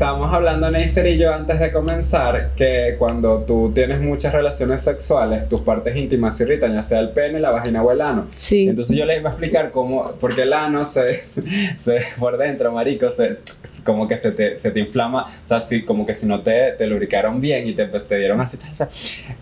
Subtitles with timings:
[0.00, 5.46] estábamos hablando Neisser y yo antes de comenzar, que cuando tú tienes muchas relaciones sexuales,
[5.46, 8.28] tus partes íntimas se irritan, ya sea el pene, la vagina o el ano.
[8.34, 8.66] Sí.
[8.66, 11.20] Entonces yo les iba a explicar cómo, porque el ano se,
[11.78, 13.40] se por dentro, marico, se,
[13.84, 16.72] como que se te, se te inflama, o sea, así como que si no te,
[16.78, 18.56] te lubricaron bien y te, pues, te dieron así,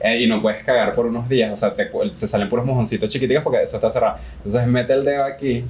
[0.01, 3.09] eh, y no puedes cagar por unos días, o sea, te, se salen puros mojoncitos
[3.09, 4.17] chiquiticos porque eso está cerrado.
[4.39, 5.65] Entonces mete el dedo aquí,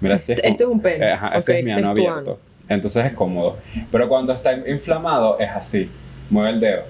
[0.00, 1.06] mira si es Este es un pene.
[1.06, 2.30] eh, Ajá, ese Ok, es mi este ano es abierto.
[2.32, 2.53] ano.
[2.68, 3.58] Entonces es cómodo.
[3.92, 5.88] Pero cuando está inflamado es así.
[6.30, 6.82] Mueve el dedo.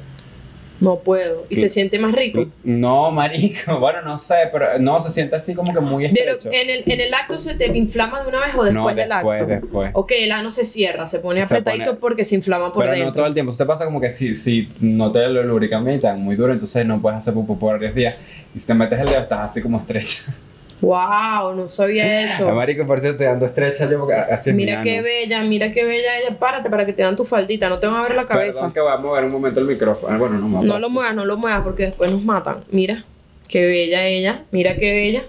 [0.80, 1.46] No puedo.
[1.48, 2.46] Y se siente más rico.
[2.64, 3.78] No, marico.
[3.78, 6.50] Bueno, no sé, pero no, se siente así como que muy Pero estrecho.
[6.54, 9.08] en el, en el acto se te inflama de una vez o después no, del
[9.08, 9.52] después, acto.
[9.54, 9.90] después.
[9.94, 12.92] Ok, el ano se cierra, se pone Se apretadito pone- porque se inflama por Pero
[12.92, 13.06] dentro.
[13.10, 13.50] no todo el tiempo.
[13.50, 16.52] Eso te pasa como que si, si no te lo lubrican bien tan muy duro,
[16.52, 18.16] entonces no puedes hacer pupú por varios días.
[18.54, 20.24] Y si te metes el dedo, estás así como estrecho.
[20.84, 22.52] Wow, no sabía eso.
[22.54, 26.38] marico, por cierto, dando estrecha yo así Mira mi qué bella, mira qué bella ella.
[26.38, 28.60] Párate para que te dan tu faldita, no te van a ver la cabeza.
[28.60, 30.14] Perdón que voy a mover un momento el micrófono.
[30.14, 32.64] Ah, Bueno, no No lo muevas, no lo muevas porque después nos matan.
[32.70, 33.04] Mira,
[33.48, 35.24] qué bella ella, mira qué bella.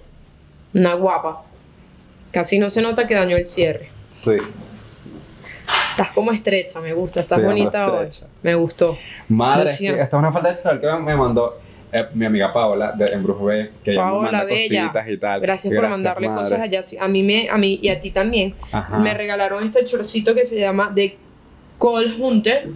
[0.73, 1.43] Una guapa.
[2.31, 3.89] Casi no se nota que dañó el cierre.
[4.09, 4.37] Sí.
[5.91, 8.09] Estás como estrecha, me gusta, estás Sí, ando bonita hoy.
[8.43, 8.97] Me gustó.
[9.29, 11.64] Madre, esta es una falta de que me mandó
[11.97, 14.81] eh, mi amiga Paola de, en Brujo B, que ella me Paola, manda bella.
[14.83, 15.41] cositas y tal.
[15.41, 16.41] Gracias, Y por mandarle madre.
[16.41, 16.81] cosas allá.
[16.99, 18.53] A mí, me, a mí y a ti también.
[18.71, 18.99] Ajá.
[18.99, 21.17] Me regalaron este chorcito que se llama The
[21.79, 22.67] Call Hunter.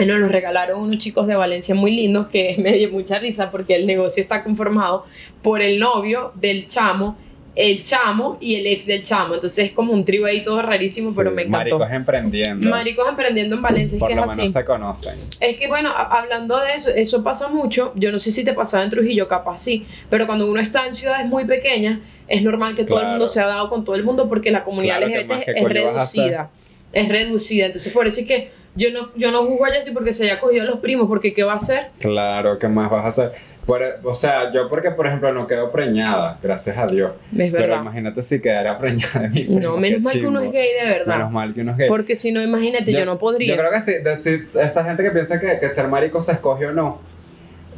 [0.00, 3.50] Y Nos lo regalaron unos chicos de Valencia muy lindos que me dio mucha risa
[3.50, 5.04] porque el negocio está conformado
[5.42, 7.16] por el novio del chamo,
[7.58, 9.34] el chamo y el ex del chamo.
[9.34, 11.76] Entonces es como un trío ahí todo rarísimo, pero me encantó.
[11.76, 12.70] Maricos emprendiendo.
[12.70, 14.36] Maricos emprendiendo en Valencia, es Por que es lo así.
[14.36, 15.14] menos se conocen.
[15.40, 17.92] Es que bueno, hablando de eso, eso pasa mucho.
[17.96, 20.94] Yo no sé si te pasaba en Trujillo, capaz sí, pero cuando uno está en
[20.94, 21.98] ciudades muy pequeñas,
[22.28, 24.62] es normal que todo el mundo se ha dado con todo el mundo porque la
[24.62, 26.50] comunidad Claro, ¿qué LGBT es reducida.
[26.92, 27.66] Es reducida.
[27.66, 30.38] Entonces, por eso es que yo no, yo no juzgo a Jessie porque se haya
[30.38, 31.88] cogido a los primos, porque ¿qué va a hacer?
[31.98, 33.32] Claro, ¿qué más vas a hacer?
[33.68, 37.12] Por- o sea, yo porque, por ejemplo, no quedo preñada, gracias a Dios.
[37.36, 37.82] Es Pero verdad.
[37.82, 40.88] imagínate si quedara preñada de mi primo, No, menos mal que uno es gay de
[40.88, 41.16] verdad.
[41.18, 41.86] Menos mal que uno es gay.
[41.88, 43.54] Porque si no, imagínate, yo, no podría.
[43.54, 46.32] Yo creo que sí, de- si- esa gente que piensa que, que ser marico se
[46.32, 46.98] escoge o no.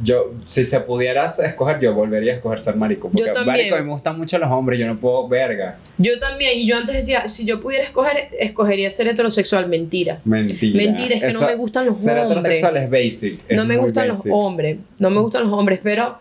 [0.03, 3.09] Yo, si se pudiera escoger, yo volvería a escoger ser marico.
[3.09, 3.45] Porque Yo también.
[3.57, 5.77] marico, a mí me gustan mucho los hombres, yo no puedo verga.
[5.97, 9.67] Yo también, y yo antes decía, si yo pudiera escoger, escogería ser heterosexual.
[9.67, 10.19] Mentira.
[10.25, 10.77] Mentira.
[10.83, 12.37] Mentira, es que Eso- no me gustan los Ser hombres.
[12.39, 13.39] heterosexual es basic.
[13.47, 14.25] es no me gustan basic.
[14.25, 16.17] los hombres, no me gustan los hombres, pero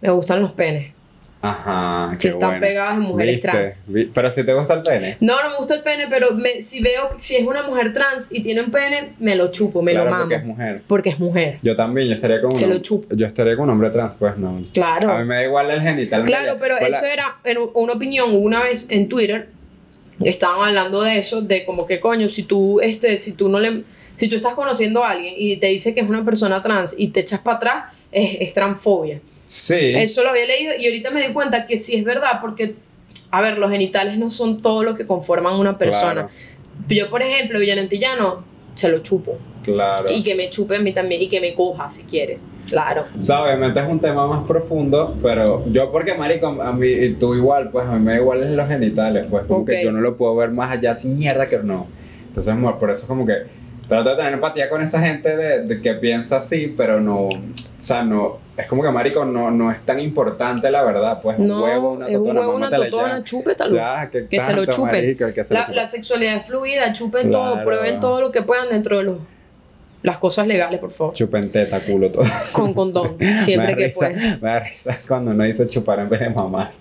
[0.00, 0.92] me gustan los penes.
[1.40, 2.60] Ajá, Si qué están bueno.
[2.66, 3.48] pegadas en mujeres ¿Viste?
[3.48, 3.82] trans.
[4.12, 5.16] Pero si te gusta el pene.
[5.20, 8.32] No, no me gusta el pene, pero me- si veo, si es una mujer trans
[8.32, 10.22] y tiene un pene, me lo chupo, me claro, lo mamo.
[10.24, 10.82] porque es mujer.
[10.88, 11.58] Porque es mujer.
[11.62, 13.14] Yo también, yo estaría con Se un, lo chupo.
[13.14, 14.64] Yo estaría con un hombre trans, pues no.
[14.72, 15.12] Claro.
[15.12, 16.24] A mí me da igual el genital.
[16.24, 19.48] Claro, pero eso era en una opinión una vez en Twitter.
[20.20, 23.84] Estaban hablando de eso, de como que coño, si tú, este, si tú no le,
[24.16, 27.08] si tú estás conociendo a alguien y te dice que es una persona trans y
[27.08, 29.20] te echas para atrás, es, es transfobia.
[29.48, 29.94] Sí.
[29.94, 32.74] Eso lo había leído y ahorita me di cuenta que sí es verdad, porque,
[33.30, 36.28] a ver, los genitales no son todo lo que conforman una persona.
[36.86, 38.44] Yo, por ejemplo, Villanantillano,
[38.74, 39.38] se lo chupo.
[39.64, 40.06] Claro.
[40.14, 42.38] Y que me chupe a mí también, y que me coja si quiere.
[42.68, 43.06] Claro.
[43.18, 47.34] Sea, obviamente es un tema más profundo, pero yo porque, marico, a mí, y tú
[47.34, 49.70] igual, pues a mí me da igual los genitales, pues como Ok.
[49.70, 51.86] que yo no lo puedo ver más allá sin mierda que no.
[52.28, 53.32] Entonces, amor, por eso como que
[53.88, 57.38] trato de tener empatía con esa gente de, de que piensa así, pero no, o
[57.78, 61.50] sea, no, es como que, marico, no, no es tan importante la verdad, pues un
[61.50, 63.24] huevo, una es un totona, huevo, una totona, ya.
[63.24, 63.74] chúpetalo.
[63.74, 64.86] Ya, que, Que se lo chupen.
[64.92, 65.76] marico, que se lo La, chupen.
[65.76, 69.18] la sexualidad es fluida, chupen todo, prueben todo lo que puedan dentro de los,
[70.02, 71.14] las cosas legales, por favor.
[71.14, 72.24] Chupen teta, culo, todo.
[72.52, 74.10] Con condón, siempre que risa-.
[74.10, 76.72] Me da risa cuando uno dice chupar en vez de mamar.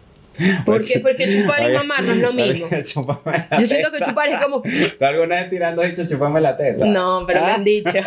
[0.65, 0.99] ¿Por qué?
[0.99, 2.67] Porque chupar y mamar no es lo mismo.
[2.69, 4.61] Yo siento que chupar es como.
[4.61, 6.85] ¿Tú alguna vez tirando has dicho chupame la teta?
[6.85, 7.91] No, pero me han dicho.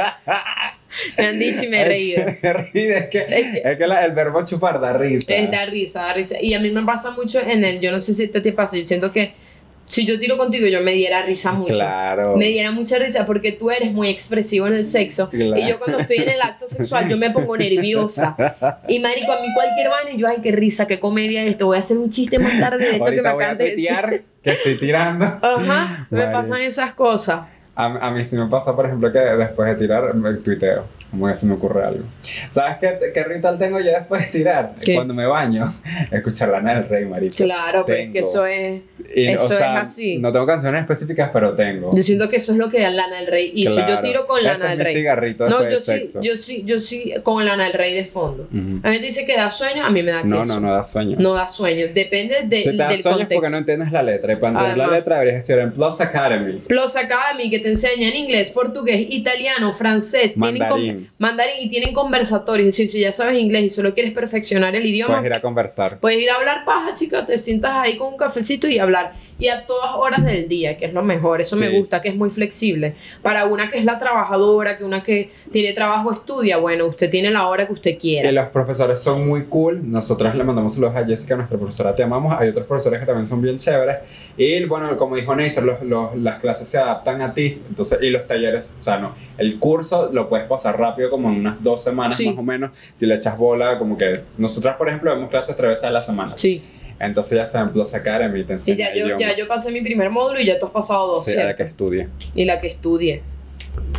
[1.18, 2.24] Me han dicho y me he reído.
[2.42, 5.32] Me río, es que, Es que- es que la- el verbo chupar da risa.
[5.32, 6.36] Es da risa, da risa.
[6.40, 7.80] Y a mí me pasa mucho en el.
[7.80, 9.32] Yo no sé si te, te pasa, yo siento que
[9.86, 11.72] si yo tiro contigo, yo me diera risa mucho.
[11.74, 12.36] Claro.
[12.36, 15.28] Me diera mucha risa porque tú eres muy expresivo en el sexo.
[15.30, 15.56] Claro.
[15.60, 18.36] Y yo cuando estoy en el acto sexual, yo me pongo nerviosa.
[18.86, 21.66] Y marico, a mí cualquier vaina, y yo, ay, qué risa, qué comedia esto.
[21.66, 23.58] Voy a hacer un chiste más tarde de esto que me Ahorita voy a acaban
[23.58, 24.24] de decir.
[24.44, 25.24] que estoy tirando.
[25.24, 27.40] Ajá, me pasan esas cosas.
[27.80, 30.12] A, a mí sí me pasa, por ejemplo, que después de tirar,
[30.42, 30.84] tuiteo.
[31.10, 32.04] Como que se me ocurre algo.
[32.48, 34.74] ¿Sabes qué, qué ritual tengo yo después de tirar?
[34.80, 34.94] ¿Qué?
[34.94, 35.72] Cuando me baño,
[36.10, 37.34] escuchar Lana del Rey, marico.
[37.36, 38.28] Claro, pero es que Tengo.
[38.28, 38.80] eso es.
[39.12, 40.18] Y, Eso es así.
[40.18, 41.90] No tengo canciones específicas, pero tengo.
[41.92, 43.74] Yo siento que eso es lo que Lana del Rey hizo.
[43.76, 44.02] Yo Claro.
[44.02, 44.94] tiro con Ese Lana es del mi Rey.
[44.94, 46.20] cigarrito No, yo de sí, sexo.
[46.22, 48.44] yo sí, yo sí con Lana del Rey de fondo.
[48.44, 48.80] Ujú.
[48.84, 50.54] A mí te dice que da sueño, a mí me da No, queso.
[50.60, 51.16] no, no da sueño.
[51.18, 51.86] No da sueño.
[51.92, 53.34] Depende de, si te da del sueño es contexto.
[53.34, 54.32] porque no entiendes la letra.
[54.32, 56.58] Y para entender la letra deberías estudiar en Plus Academy.
[56.68, 60.94] Plus Academy que te enseñan inglés, portugués, italiano, francés, tienen Mandarín.
[60.94, 62.68] con- mandarín y tienen conversatorios.
[62.68, 65.40] Es decir, si ya sabes inglés y solo quieres perfeccionar el idioma, Puedes ir a
[65.40, 65.98] conversar.
[66.00, 69.12] Puedes ir a hablar paja, chica, te sientas ahí con un cafecito y hablar.
[69.38, 71.40] Y a todas horas del día, que es lo mejor.
[71.40, 72.94] Eso me gusta, que es muy flexible.
[73.22, 77.30] Para una que es la trabajadora, que una que tiene trabajo estudia, bueno, usted tiene
[77.30, 78.30] la hora que usted Y quiera.
[78.32, 79.80] los profesores son muy cool.
[79.90, 82.34] Nosotros le mandamos saludos a Jessica, nuestra profesora, te amamos.
[82.38, 83.96] Hay otros profesores que también son bien chéveres.
[84.36, 87.62] Y bueno, como dijo Neisser, los, los- las clases se adaptan a ti.
[87.68, 89.14] Entonces, y los talleres, o sea, no.
[89.38, 92.28] El curso lo puedes pasar rápido, como en unas dos semanas Sí.
[92.28, 92.70] más o menos.
[92.94, 96.00] Si le echas bola, como que nosotras, por ejemplo, vemos clases tres veces a la
[96.00, 96.32] semana.
[96.36, 96.62] Sí.
[96.98, 100.10] Entonces ya saben, Plus Academy te Y enseña ya yo, ya yo pasé mi primer
[100.10, 101.56] módulo y ya tú has pasado dos, Sí, a la ¿cierto?
[101.56, 102.08] que estudie.
[102.34, 103.22] Y la que estudie.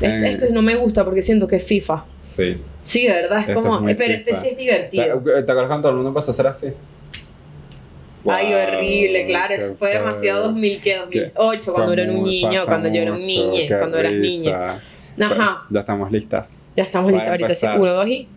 [0.02, 0.32] Este, Eh.
[0.32, 2.06] este no me gusta porque siento que es FIFA.
[2.22, 2.58] Sí.
[2.84, 3.40] Sí, ¿verdad?
[3.40, 3.88] Es Este como.
[3.90, 4.40] es pero este FIFA.
[4.42, 5.04] sí es ¿Te, divertido.
[5.24, 6.68] ¿Te acuerdas cuando todo el mundo empezó a hacer así?
[8.28, 10.96] Ay, Wow, horrible, claro, eso fue demasiado 2000, ¿qué?
[10.98, 14.52] 2008, cuando era un niño, cuando yo era un mucho, niño, cuando eras niño.
[14.52, 14.82] risa.
[15.20, 16.54] Ajá, Ya estamos listas.
[16.76, 17.56] ya estamos listos Para ahorita.
[17.56, 17.68] Sí.
[17.68, 18.28] Uno, dos y.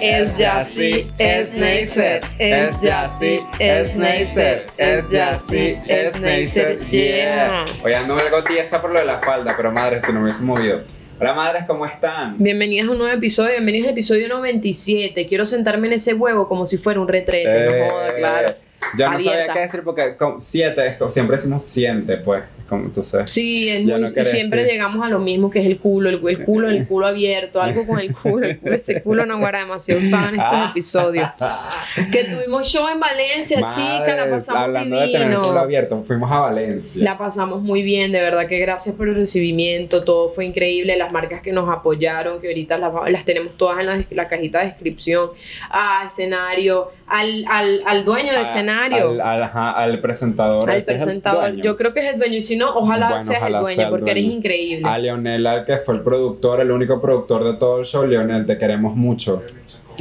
[0.00, 0.32] Es
[0.68, 2.22] sí, es Neisser.
[2.38, 2.76] Es
[3.18, 4.66] sí, es Neisser.
[4.78, 5.04] Es
[5.46, 6.78] sí, es Neisser.
[6.88, 7.66] Yeah.
[7.84, 10.42] Oye, ando algo tiesa por lo de la falda, pero madre, se no me hubiese
[10.42, 10.80] movido.
[11.20, 12.36] Hola madres, ¿cómo están?
[12.38, 15.26] Bienvenidas a un nuevo episodio, bienvenidos al episodio 97.
[15.26, 18.54] Quiero sentarme en ese huevo como si fuera un retrete, no joda, Eh, claro.
[18.96, 22.44] Yo no sabía qué decir porque con siete, siempre decimos siente, pues.
[22.70, 24.70] Como, entonces, Sí, es muy, no siempre sí.
[24.70, 27.84] llegamos a lo mismo que es el culo, el, el culo, el culo abierto, algo
[27.84, 31.28] con el culo, el culo, ese culo no guarda demasiado usado en estos episodios.
[32.12, 35.42] Que tuvimos show en Valencia, chica, la pasamos Hablando de tener el divino.
[35.42, 37.02] culo abierto, fuimos a Valencia.
[37.04, 41.10] La pasamos muy bien, de verdad que gracias por el recibimiento, todo fue increíble, las
[41.12, 44.66] marcas que nos apoyaron, que ahorita las, las tenemos todas en la, la cajita de
[44.66, 45.30] descripción,
[45.70, 49.10] a escenario, al, al, al dueño del A- escenario.
[49.10, 50.70] Al, al, ajá, al presentador.
[50.70, 53.58] al presentador, yo creo que es el dueño, y si no, ojalá Bueno, seas ojalá
[53.58, 54.88] el sea dueño, el porque eres increíble.
[54.88, 58.44] A Leonel, al que fue el productor, el único productor de todo el show, Leonel,
[58.44, 59.42] te queremos mucho.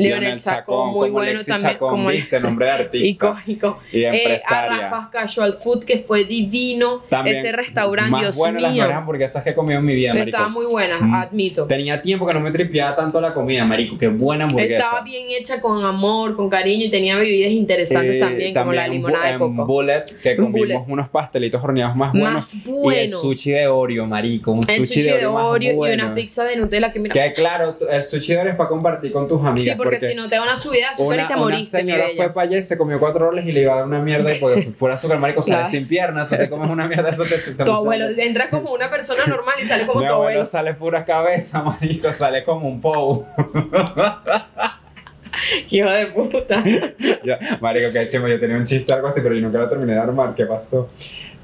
[0.04, 3.08] Leonel Chacón, muy como bueno Lexi también, Chacón, como viste, nombre de artista.
[3.08, 3.80] Icónico.
[3.92, 4.78] Y Eh, a empresaria.
[4.82, 7.04] Rafa's Casual Food, que fue divino.
[7.10, 10.14] También, Ese restaurante, más Dios bueno las mejores hamburguesas que he comido en mi vida,
[10.14, 10.30] marico.
[10.30, 11.14] Estaba muy buena, Mm.
[11.16, 11.66] admito.
[11.66, 13.98] Tenía tiempo que no me tripeaba tanto la comida, marico.
[13.98, 14.76] Qué buena hamburguesa.
[14.76, 18.88] Estaba bien hecha con amor, con cariño y tenía bebidas interesantes Eh, también, como la
[18.88, 19.66] limonada de coco.
[19.66, 20.84] Bullet, que comimos Bullet.
[20.88, 22.34] unos pastelitos horneados más buenos.
[22.34, 23.18] Más Y el bueno.
[23.18, 24.52] sushi de Oreo, marico.
[24.52, 26.06] Un El sushi, de Oreo, más Oreo y bueno.
[26.06, 27.14] una pizza de Nutella que mira.
[27.14, 29.64] Que claro, el sushi de Oreo es para compartir con tus amigas.
[29.64, 31.84] sí, porque, si no te da una subida de azúcar una, y te una moriste,
[31.84, 33.86] mi señora fue para allá y se comió cuatro roles y le iba a dar
[33.86, 37.10] una mierda y pues pura azúcar, marico, sale sin piernas, tú te comes una mierda,
[37.10, 40.16] eso te chuta Tu abuelo entra como una persona normal y sale como tu abuelo
[40.16, 40.46] abuelo.
[40.46, 43.26] sale pura cabeza, marico, sale como un pou.
[45.70, 46.64] Hijo de puta.
[47.24, 49.94] Ya, marico, qué chimo, yo tenía un chiste algo así, pero yo nunca lo terminé
[49.94, 50.90] de armar, ¿qué pasó?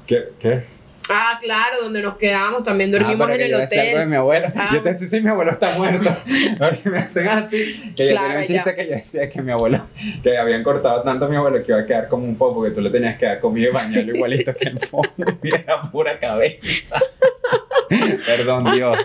[0.06, 0.32] ¿Qué?
[0.38, 0.75] ¿Qué?
[1.08, 3.96] Ah, claro, donde nos quedamos, también Ah, dormimos en que el yo decía algo de
[3.98, 4.08] hotel.
[4.08, 4.48] mi abuelo.
[4.56, 4.70] Ah.
[4.74, 6.16] Yo te decía, sí, mi abuelo está muerto.
[6.58, 7.92] Porque me hacen así.
[7.96, 8.74] Que yo Claro, tenía un chiste ya.
[8.76, 9.86] que yo decía que mi abuelo,
[10.22, 12.70] que habían cortado tanto a mi abuelo que iba a quedar como un poco, porque
[12.74, 15.10] tú le tenías que dar comida y bañarlo igualito que el fondo.
[15.42, 17.00] Y era pura cabeza.
[18.26, 18.96] Perdón, Dios.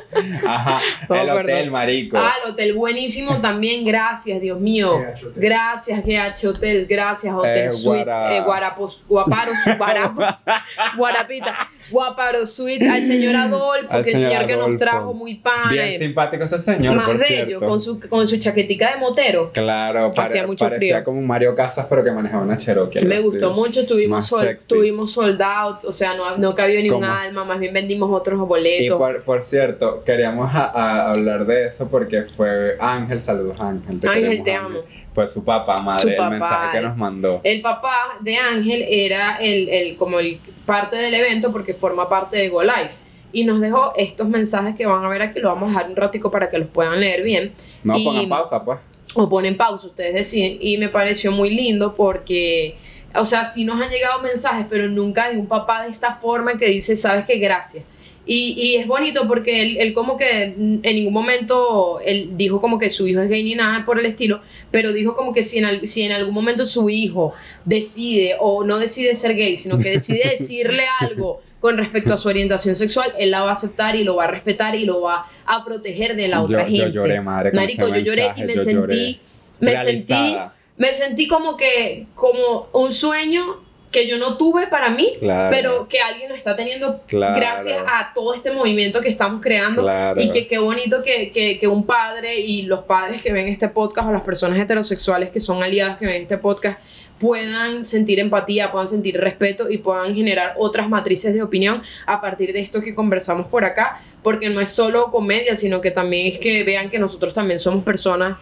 [0.46, 0.82] Ajá.
[1.08, 1.42] Oh, el perdón.
[1.44, 2.18] hotel, marico.
[2.18, 4.98] Ah, el hotel buenísimo también, gracias, Dios mío.
[5.00, 5.32] GH.
[5.36, 10.38] Gracias, GH Hotels, gracias, Hotel Eh, Suites, Guara- eh, Guarapos, Guaparos, Guarap-
[10.98, 14.80] Guarapita, Guaparo Suites, al señor Adolfo, Al que el señor señor que nos Adolfo.
[14.80, 17.66] trajo muy pana, Bien eh, simpático ese señor, más por bello, cierto.
[17.66, 19.52] con su, con su chaquetica de motero.
[19.54, 21.04] Claro, pare- Hacía mucho parecía frío.
[21.06, 23.06] como un Mario Casas, pero que manejaba una Cherokee.
[23.06, 23.24] Me así.
[23.26, 27.44] gustó mucho, tuvimos, sol, tuvimos sold out, o sea, no, no cabió ni un alma,
[27.44, 28.40] más bien vendimos otros
[28.80, 34.00] Y por, por cierto, queríamos a- a hablar de eso porque fue Ángel, saludos Ángel.
[34.00, 34.80] Te Ángel, te amo.
[35.14, 37.42] Fue su papá, madre, Su el papá, mensaje que nos mandó.
[37.44, 42.38] El papá de Ángel era el, el, como el parte del evento porque forma parte
[42.38, 42.92] de Go Live.
[43.34, 45.96] Y nos dejó estos mensajes que van a ver aquí, lo vamos a dejar un
[45.96, 47.54] ratico para que los puedan leer bien.
[47.84, 48.80] No y- pongan pausa, pues.
[49.14, 50.58] O ponen pausa, ustedes deciden.
[50.62, 52.76] Y me pareció muy lindo porque,
[53.16, 56.58] o sea, sí nos han llegado mensajes, pero nunca de un papá de esta forma
[56.58, 57.84] que dice, sabes que gracias.
[58.26, 62.78] Y, y es bonito porque él, él como que en ningún momento, él dijo como
[62.78, 65.58] que su hijo es gay ni nada por el estilo, pero dijo como que si
[65.58, 67.34] en, si en algún momento su hijo
[67.66, 72.28] decide o no decide ser gay, sino que decide decirle algo con respecto a su
[72.28, 75.26] orientación sexual, él la va a aceptar y lo va a respetar y lo va
[75.46, 76.82] a proteger de la otra yo, gente.
[76.82, 77.52] yo lloré, madre.
[77.54, 79.20] Marico, yo lloré y me sentí,
[79.60, 80.38] me sentí,
[80.78, 85.50] me sentí como que, como un sueño que yo no tuve para mí, Claro.
[85.52, 87.36] pero que alguien lo está teniendo Claro.
[87.36, 89.82] gracias a todo este movimiento que estamos creando.
[89.84, 90.22] Claro.
[90.22, 93.68] Y que qué bonito que, que, que un padre y los padres que ven este
[93.68, 96.80] podcast o las personas heterosexuales que son aliadas que ven este podcast
[97.20, 102.52] puedan sentir empatía, puedan sentir respeto y puedan generar otras matrices de opinión a partir
[102.54, 106.40] de esto que conversamos por acá, porque no es solo comedia, sino que también es
[106.40, 108.38] que vean que nosotros también somos personas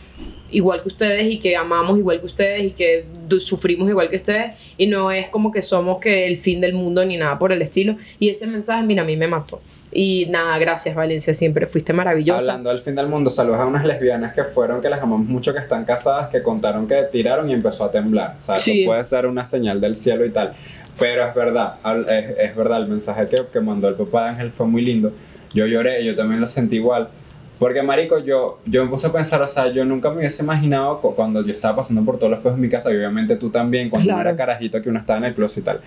[0.51, 3.05] igual que ustedes y que amamos igual que ustedes y que
[3.39, 7.05] sufrimos igual que ustedes y no es como que somos que el fin del mundo
[7.05, 10.57] ni nada por el estilo y ese mensaje mira a mí me mató y nada
[10.57, 14.43] gracias Valencia siempre fuiste maravillosa Hablando del fin del mundo, saludos a unas lesbianas que
[14.43, 17.91] fueron, que las amamos mucho, que están casadas, que contaron que tiraron y empezó a
[17.91, 18.35] temblar.
[18.39, 18.83] O sea, eso Sí.
[18.85, 20.53] puede ser una señal del cielo y tal.
[20.99, 21.75] Pero es verdad,
[22.09, 25.11] es, es verdad, el mensaje que, que mandó el papá de Ángel fue muy lindo.
[25.53, 27.07] Yo lloré, yo también lo sentí igual.
[27.59, 30.99] Porque, marico, yo, yo me puse a pensar, o sea, yo nunca me hubiese imaginado
[31.01, 33.49] cu- cuando yo estaba pasando por todos los peos en mi casa, y obviamente tú
[33.49, 35.81] también, cuando uno era carajito, que uno estaba en el closet y tal,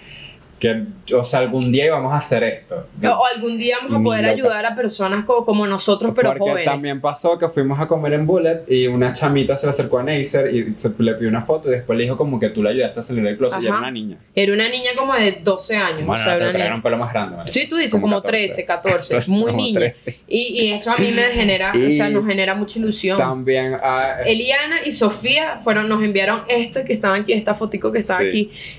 [0.63, 0.85] que,
[1.17, 2.87] o sea, algún día íbamos a hacer esto.
[3.05, 4.33] o, o algún día vamos a Ni poder loca.
[4.33, 8.13] ayudar a personas como, como nosotros pero Porque jóvenes también pasó que fuimos a comer
[8.13, 11.41] en Bullet y una chamita se le acercó a Neisser y se, le pidió una
[11.43, 13.65] foto y después le dijo como que tú le ayudaste a salir del closet y
[13.67, 13.83] era Ajá.
[13.83, 14.19] una niña.
[14.37, 16.75] era una niña como de 12 años Bueno, o sea, no, una que niña- era
[16.77, 17.37] un pelo más grande.
[17.51, 19.81] Sí, tú dices como, 13, 14, muy como niña.
[19.81, 20.21] 13.
[20.29, 23.19] Y, y eso a mí me genera, o sea, nos genera mucha ilusión.
[23.19, 27.99] También ah, Eliana y Sofía fueron, nos enviaron este que estaban aquí, esta fotico que
[27.99, 28.29] estaba Sí.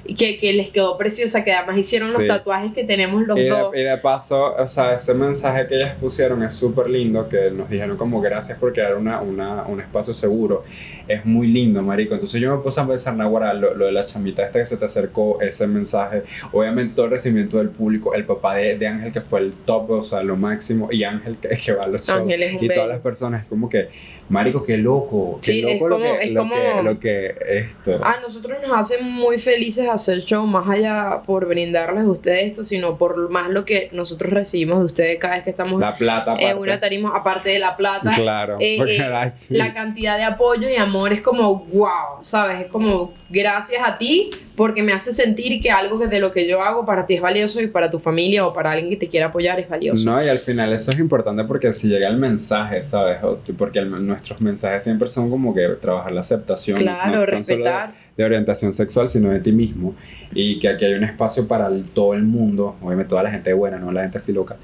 [0.06, 2.28] aquí, que, que les quedó preciosa, que además hicieron los Sí.
[2.28, 3.72] tatuajes que tenemos los y, dos.
[3.72, 7.52] de, y de paso, o sea, ese mensaje que ellas pusieron es súper lindo, que
[7.52, 10.64] nos dijeron como gracias por crear una, una, un espacio seguro.
[11.08, 12.14] Es muy lindo, marico.
[12.14, 14.78] Entonces yo me puse a pensar, Nahuara, lo, lo de la chamita esta que se
[14.78, 19.12] te acercó, ese mensaje, obviamente todo el recibimiento del público, el papá de, de Ángel
[19.12, 22.08] que fue el top, o sea, lo máximo, y Ángel que, que va a los
[22.08, 23.90] shows, es y todas las personas, es como que,
[24.30, 27.00] marico, qué loco, qué Sí, es loco lo, como- que, es lo, como- que, lo
[27.00, 28.00] que esto.
[28.06, 32.66] A nosotros nos hace muy felices hacer show, más allá por brindarles a ustedes esto,
[32.66, 36.36] sino por más lo que nosotros recibimos de ustedes cada vez que estamos la plata,
[36.40, 38.12] en una tarima, aparte de la plata.
[38.16, 39.56] Claro, eh, eh, la- sí.
[39.56, 42.62] La cantidad de apoyo y amor es como wow, ¿sabes?
[42.62, 46.48] Es como gracias a ti porque me hace sentir que algo que de lo que
[46.48, 49.08] yo hago para ti es valioso y para tu familia o para alguien que te
[49.08, 50.06] quiera apoyar es valioso.
[50.06, 53.18] No, y al final eso es importante porque si llega el mensaje, ¿sabes?
[53.58, 56.78] Porque el- nuestros mensajes siempre son como que trabajar la aceptación.
[56.78, 57.94] claro, no tan solo de- respetar.
[58.16, 59.96] De orientación sexual, sino de ti mismo.
[60.36, 63.54] Y que aquí hay un espacio para el- todo el mundo, obviamente toda la gente
[63.54, 64.56] buena, no la gente así loca.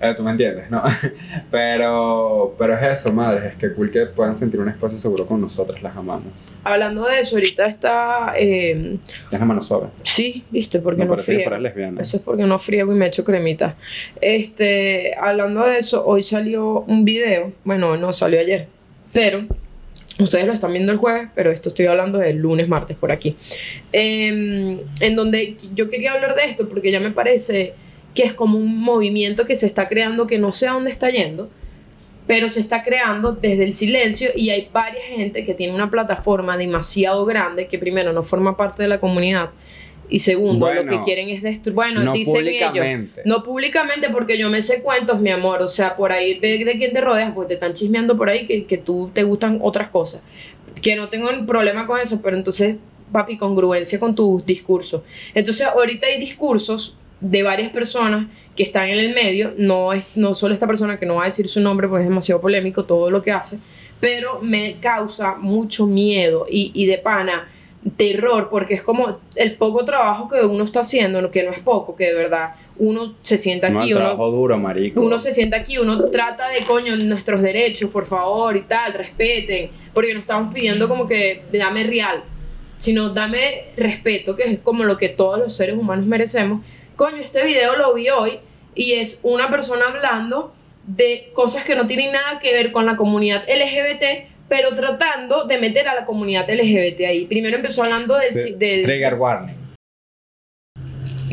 [0.00, 0.70] Eh, ¿Tú me entiendes?
[0.70, 0.82] ¿No?
[1.50, 5.40] pero, pero es eso, madres, es que cool que puedan sentir un espacio seguro con
[5.40, 6.32] nosotras, las amamos.
[6.64, 8.34] Hablando de eso, ahorita está.
[8.38, 8.98] eh,
[9.30, 9.86] Es la mano suave.
[10.02, 12.00] sí, viste, porque no, lesbiana.
[12.00, 13.76] Eso es porque no friego y me echo cremita.
[14.20, 17.52] Este, hablando de eso, hoy salió un video.
[17.64, 18.68] Bueno, no salió ayer,
[19.12, 19.40] pero
[20.18, 23.36] ustedes lo están viendo el jueves, pero esto estoy hablando del lunes, martes por aquí.
[23.92, 27.74] Em, en donde yo quería hablar de esto porque ya me parece
[28.14, 31.10] que es como un movimiento que se está creando que no sé a dónde está
[31.10, 31.48] yendo,
[32.26, 36.58] pero se está creando desde el silencio y hay varias gente que tiene una plataforma
[36.58, 39.50] demasiado grande que primero no forma parte de la comunidad
[40.08, 44.48] y segundo lo que quieren es destruir, bueno, no dicen ellos, no públicamente porque yo
[44.48, 47.48] me sé cuentos, mi amor, o sea, por ahí de, de quién te rodeas, pues
[47.48, 50.22] te están chismeando por ahí que, que tú te gustan otras cosas,
[50.80, 52.76] que no tengo un problema con eso, pero entonces,
[53.12, 55.02] papi, congruencia con tus discursos.
[55.34, 60.34] Entonces, ahorita hay discursos de varias personas que están en el medio, no es no
[60.34, 63.10] solo esta persona que no va a decir su nombre porque es demasiado polémico todo
[63.10, 63.58] lo que hace,
[64.00, 67.48] pero me causa mucho miedo y, y de pana
[67.96, 71.94] terror porque es como el poco trabajo que uno está haciendo, que no es poco,
[71.96, 75.00] que de verdad uno se sienta aquí, uno duro, marico.
[75.00, 79.70] uno se sienta aquí, uno trata de coño nuestros derechos, por favor, y tal, respeten,
[79.92, 82.22] porque no estamos pidiendo como que dame real,
[82.78, 86.64] sino dame respeto, que es como lo que todos los seres humanos merecemos.
[86.96, 88.38] Coño, este video lo vi hoy
[88.74, 90.52] y es una persona hablando
[90.86, 95.58] de cosas que no tienen nada que ver con la comunidad LGBT, pero tratando de
[95.58, 97.26] meter a la comunidad LGBT ahí.
[97.26, 99.54] Primero empezó hablando del, Sí, del Trigger warning.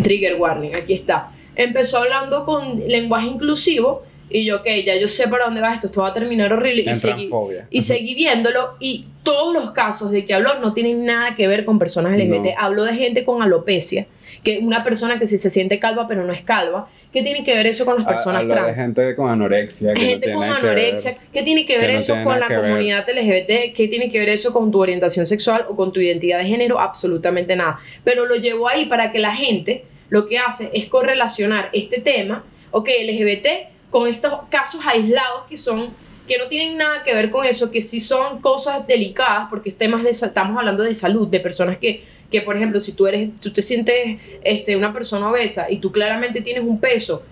[0.04, 1.32] Trigger warning, aquí está.
[1.56, 5.88] Empezó hablando con lenguaje inclusivo y yo, ok, ya yo sé para dónde va esto,
[5.88, 6.84] esto va a terminar horrible.
[6.86, 7.30] Y seguí,
[7.70, 11.64] y seguí viéndolo y todos los casos de que habló no tienen nada que ver
[11.64, 12.46] con personas LGBT.
[12.46, 12.52] No.
[12.58, 14.08] Habló de gente con alopecia,
[14.44, 16.90] que una persona que si se siente calva pero no es calva.
[17.12, 18.78] ¿Qué tiene que ver eso con las personas Habla de trans?
[18.78, 19.94] gente con anorexia.
[19.94, 20.78] que gente tiene con nada que ver.
[20.78, 21.18] anorexia.
[21.32, 22.62] ¿Qué tiene que ver que eso con la ver.
[22.62, 23.74] comunidad LGBT?
[23.76, 26.80] ¿Qué tiene que ver eso con tu orientación sexual o con tu identidad de género?
[26.80, 27.80] Absolutamente nada.
[28.04, 32.44] Pero lo llevó ahí para que la gente lo que hace es correlacionar este tema,
[32.72, 33.48] ok, LGBT,
[33.90, 35.94] con estos casos aislados que son
[36.28, 40.04] que no tienen nada que ver con eso, que sí son cosas delicadas, porque temas
[40.04, 43.52] de, estamos hablando de salud, de personas que, que por ejemplo, si tú eres, tú
[43.52, 47.24] te sientes este, una persona obesa y tú claramente tienes un peso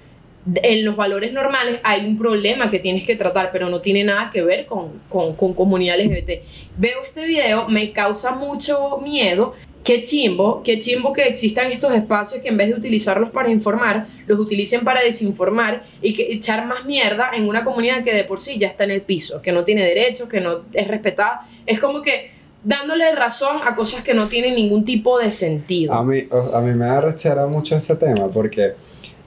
[0.61, 4.29] en los valores normales hay un problema que tienes que tratar, pero no tiene nada
[4.31, 6.43] que ver con, con, con comunidad LGBT.
[6.77, 9.53] Veo este video, me causa mucho miedo.
[9.83, 14.07] Qué chimbo, qué chimbo que existan estos espacios que en vez de utilizarlos para informar,
[14.27, 18.39] los utilicen para desinformar y que echar más mierda en una comunidad que de por
[18.39, 21.49] sí ya está en el piso, que no tiene derechos, que no es respetada.
[21.65, 22.31] Es como que
[22.63, 25.93] dándole razón a cosas que no tienen ningún tipo de sentido.
[25.93, 28.73] A mí, a mí me da rechera mucho ese tema porque,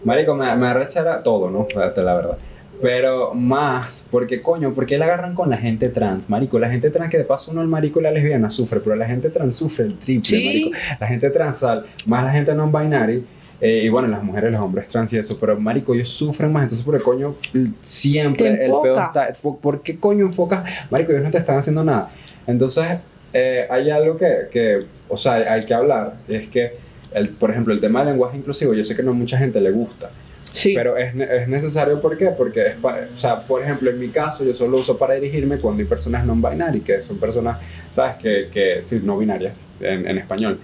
[0.04, 1.66] marico, me, me da rechera todo, ¿no?
[1.74, 2.38] La verdad.
[2.82, 6.28] Pero más, porque coño, ¿por qué la agarran con la gente trans?
[6.28, 8.94] Marico, la gente trans que de paso uno el marico y la lesbiana sufre, pero
[8.96, 10.44] la gente trans sufre el triple, Sí.
[10.46, 10.70] marico.
[11.00, 13.24] La gente transal, más la gente non binary,
[13.62, 16.64] eh, y bueno, las mujeres, los hombres trans y eso, pero marico, ellos sufren más,
[16.64, 17.36] entonces por qué coño
[17.82, 20.68] siempre el peor está, ¿por, por qué coño enfocas?
[20.90, 22.10] Marico, ellos no te están haciendo nada.
[22.46, 22.98] Entonces,
[23.33, 26.73] eh, hay algo que, que, o sea, hay que hablar, y es que,
[27.12, 29.61] el, por ejemplo, el tema del lenguaje inclusivo, yo sé que no a mucha gente
[29.61, 30.11] le gusta,
[30.52, 30.73] Sí.
[30.75, 32.26] pero es, es necesario, ¿por qué?
[32.37, 35.59] Porque, es pa- o sea, por ejemplo, en mi caso, yo solo uso para dirigirme
[35.59, 37.59] cuando hay personas non binary, que son personas,
[37.90, 38.16] ¿sabes?
[38.16, 40.59] Que, que sí, no binarias, en, en español.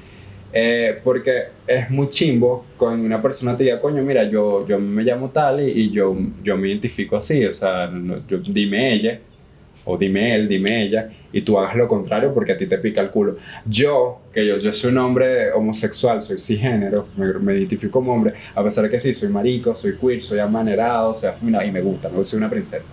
[0.54, 5.02] Eh, porque es muy chimbo cuando una persona te diga, coño, mira, yo, yo me
[5.02, 9.18] llamo tal y, y yo, yo me identifico así, o sea, no- yo- dime ella,
[9.84, 13.00] o dime él, dime ella, y tú hagas lo contrario porque a ti te pica
[13.00, 13.36] el culo.
[13.66, 18.34] Yo, que yo, yo soy un hombre homosexual, soy cisgénero, me, me identifico como hombre,
[18.54, 21.80] a pesar de que sí, soy marico, soy queer, soy amanerado, soy afeminado y me
[21.80, 22.92] gusta, me soy una princesa.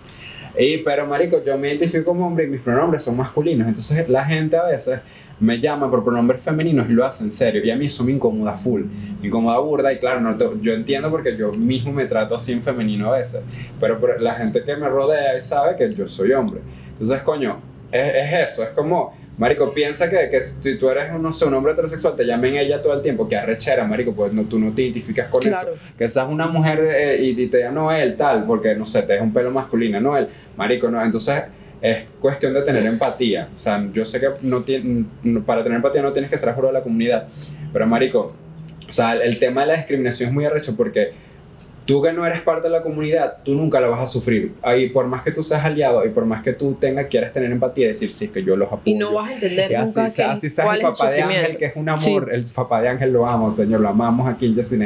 [0.58, 4.26] Y, pero marico, yo me identifico como hombre y mis pronombres son masculinos, entonces la
[4.26, 5.00] gente a veces
[5.40, 8.12] me llama por pronombres femeninos y lo hace en serio, y a mí eso me
[8.12, 8.82] incomoda full,
[9.22, 12.52] me incomoda burda, y claro, no te- yo entiendo porque yo mismo me trato así
[12.52, 13.42] en femenino a veces,
[13.80, 16.60] pero por- la gente que me rodea sabe que yo soy hombre.
[16.92, 17.58] Entonces, coño,
[17.92, 21.56] es, es eso, es como, marico, piensa que, que si tú eres, no sé, un
[21.56, 24.72] hombre heterosexual, te llamen ella todo el tiempo, que arrechera, marico, pues no, tú no
[24.74, 25.74] te identificas con Claro.
[25.74, 25.94] eso.
[25.98, 29.02] Que seas una mujer eh, y, y te diga no él, tal, porque, no sé,
[29.02, 31.44] te es un pelo masculino, no él, marico, no, entonces
[31.82, 33.48] es cuestión de tener empatía.
[33.54, 35.06] O sea, yo sé que no tiene,
[35.46, 37.28] para tener empatía no tienes que ser juro de la comunidad,
[37.74, 38.36] pero, marico,
[38.88, 41.12] o sea, el, el tema de la discriminación es muy arrecho porque
[41.90, 44.54] tú que no eres parte de la comunidad, tú nunca la vas a sufrir.
[44.62, 47.52] Ahí, por más que tú seas aliado y por más que tú tengas, quieras tener
[47.52, 48.82] empatía y decir, sí, que yo los apoyo.
[48.86, 51.58] y no vas a entender Y nunca así, qué- así seas el papá de Ángel,
[51.58, 54.56] que es un amor, el papá de Ángel lo amo, señor, lo amamos aquí en
[54.56, 54.78] Jesse.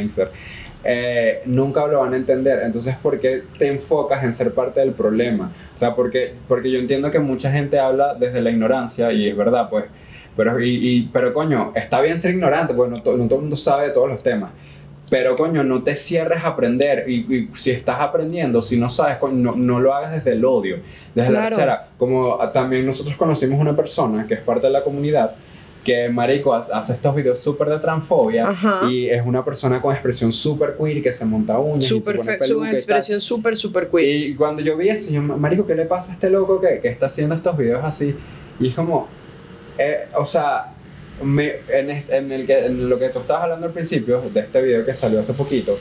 [0.85, 2.59] Eh, nunca lo van a entender.
[2.63, 5.51] Entonces, ¿por qué te enfocas en ser parte del problema?
[5.73, 9.35] O sea, porque, porque yo entiendo que mucha gente habla desde la ignorancia y es
[9.37, 9.85] verdad, pues.
[10.35, 13.41] Pero, y, y- pero coño, está bien ser ignorante, porque no, to- no todo el
[13.41, 14.51] mundo sabe de todos los temas.
[15.13, 17.07] Pero coño, no te cierres a aprender.
[17.07, 20.43] Y, y si estás aprendiendo, si no sabes, coño, no, no lo hagas desde el
[20.43, 20.77] odio,
[21.13, 21.55] desde la Claro.
[21.55, 21.87] rechera.
[21.99, 25.35] Como ah, también nosotros conocimos una persona que es parte de la comunidad
[25.83, 28.89] que marico hace estos videos súper de transfobia Ajá.
[28.89, 32.37] y es una persona con expresión súper queer que se monta uñas y se pone
[32.41, 34.29] su expresión súper, súper queer.
[34.29, 36.87] Y cuando yo vi eso, yo, marico, ¿qué le pasa a este loco que, que
[36.87, 38.15] está haciendo estos videos así?
[38.59, 39.07] Y es como,
[39.77, 40.73] eh, o sea,
[41.21, 44.39] me, en, este- en, el que, en lo que tú estabas hablando al principio, de
[44.39, 45.77] este video que salió hace poquito,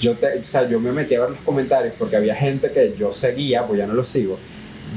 [0.00, 2.94] yo, te, o sea, yo me metí a ver los comentarios porque había gente que
[2.98, 4.38] yo seguía, pues ya no lo sigo,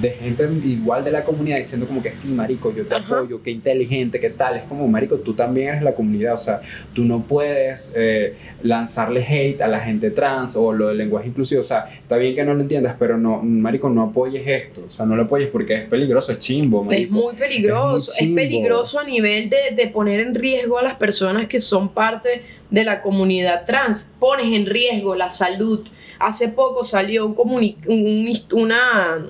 [0.02, 3.16] de gente igual de la comunidad diciendo como que sí, marico, yo te Ajá.
[3.20, 4.58] apoyo, qué inteligente, qué tal.
[4.58, 6.62] Es como, marico, tú también eres la comunidad, o sea,
[6.94, 11.62] tú no puedes eh, lanzarle hate a la gente trans o lo del lenguaje inclusivo,
[11.62, 14.90] o sea, está bien que no lo entiendas, pero no, marico, no apoyes esto, o
[14.90, 17.14] sea, no lo apoyes porque es peligroso, es chimbo, Es marico.
[17.14, 18.36] muy peligroso, Es es, muy chimbo.
[18.36, 22.84] peligroso a nivel de, de poner en riesgo a las personas que son parte de
[22.84, 24.14] la comunidad trans.
[24.20, 25.86] Pones en riesgo la salud.
[26.20, 29.26] Hace poco salió un comuni- un- una,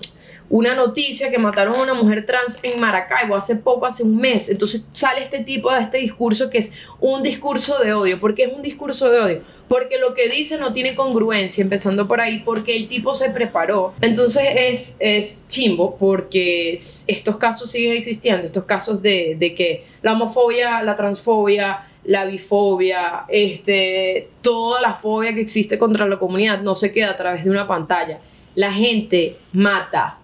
[0.49, 4.47] una noticia que mataron a una mujer trans en Maracaibo hace poco, hace un mes.
[4.49, 8.19] Entonces sale este tipo de este discurso que es un discurso de odio.
[8.19, 9.41] ¿Por qué es un discurso de odio?
[9.67, 13.93] Porque lo que dice no tiene congruencia, empezando por ahí, porque el tipo se preparó.
[14.01, 19.85] Entonces es, es chimbo, porque es- estos casos siguen existiendo, estos casos de, de que
[20.03, 26.61] la homofobia, la transfobia, la bifobia, este, toda la fobia que existe contra la comunidad
[26.61, 28.19] no se queda a través de una pantalla.
[28.53, 30.19] La gente mata,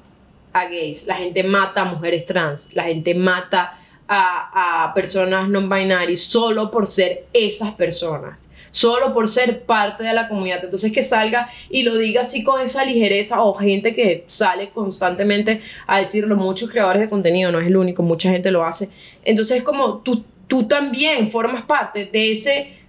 [0.53, 3.77] a gays, la gente mata a mujeres trans, la gente mata
[4.13, 10.13] a, a personas non binarias solo por ser esas personas, solo por ser parte de
[10.13, 10.59] la comunidad.
[10.65, 15.61] Entonces que salga y lo diga así con esa ligereza o gente que sale constantemente
[15.87, 18.89] a decirlo, muchos creadores de contenido, no es el único, mucha gente lo hace.
[19.23, 22.80] Entonces es como tú, tú también formas parte de ese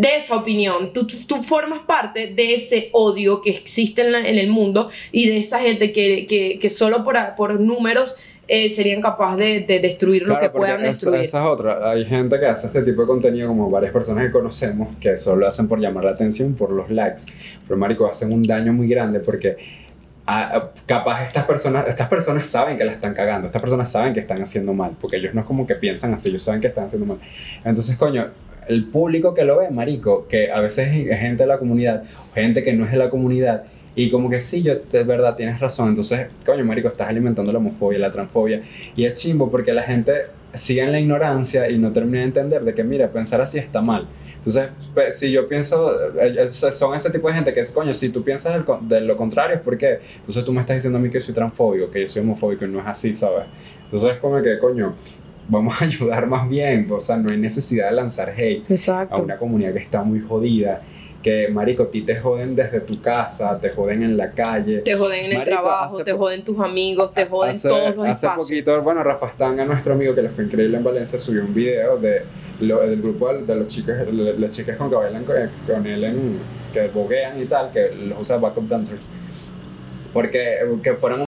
[0.00, 4.38] de esa opinión, tú, tú, formas parte de ese odio que existe en, la- en
[4.38, 8.16] el mundo y de esa gente que, que, que solo por, por números
[8.48, 11.20] eh, serían capaces de, de destruir lo que puedan esa- destruir.
[11.20, 11.90] Esa, es otra.
[11.90, 15.46] Hay gente que hace este tipo de contenido, como varias personas que conocemos, que solo
[15.46, 17.24] hacen por llamar la atención, por los likes.
[17.68, 19.56] Pero, marico, hacen un daño muy grande porque
[20.26, 24.20] ah, capaz estas personas, estas personas saben que la están cagando, estas personas saben que
[24.20, 26.84] están haciendo mal, porque ellos no es como que piensan así, ellos saben que están
[26.84, 27.18] haciendo mal.
[27.64, 28.28] Entonces, coño,
[28.70, 32.04] el público que lo ve, marico, que a veces es gente de la comunidad,
[32.34, 33.64] gente que no es de la comunidad,
[33.96, 35.88] y como que sí, yo, de verdad, tienes razón.
[35.88, 38.62] Entonces, coño, marico, estás alimentando la homofobia, la transfobia.
[38.96, 40.12] Y es chimbo porque la gente
[40.54, 43.82] sigue en la ignorancia y no termina de entender de que, mira, pensar así está
[43.82, 44.06] mal.
[44.36, 47.92] Entonces, pe- si yo pienso, eh, eh, son ese tipo de gente que es, coño,
[47.92, 51.10] si tú piensas de lo contrario, es porque, entonces tú me estás diciendo a mí
[51.10, 53.44] que soy transfóbico, que yo soy homofóbico y no es así, ¿sabes?
[53.84, 54.94] Entonces, es como que, coño,
[55.50, 59.22] vamos a ayudar más bien, o sea, no hay necesidad de lanzar hate a Exacto.
[59.22, 60.80] una comunidad que está muy jodida,
[61.22, 64.78] que, marico, a ti te joden desde tu casa, te joden en la calle.
[64.78, 67.94] Te joden en el Marico, trabajo, hace te joden tus amigos, te joden hace, todos
[67.96, 68.48] los hace espacios.
[68.48, 71.98] poquito, bueno, Rafa Stanga, nuestro amigo que le fue increíble en Valencia, subió un video
[71.98, 72.22] de
[72.60, 75.36] lo- del grupo de, de los chicos, de las chicas con que bailan con,
[75.66, 76.38] con él, en,
[76.72, 79.06] que boguean y tal, que los usa backup dancers.
[80.12, 81.24] Porque que fueron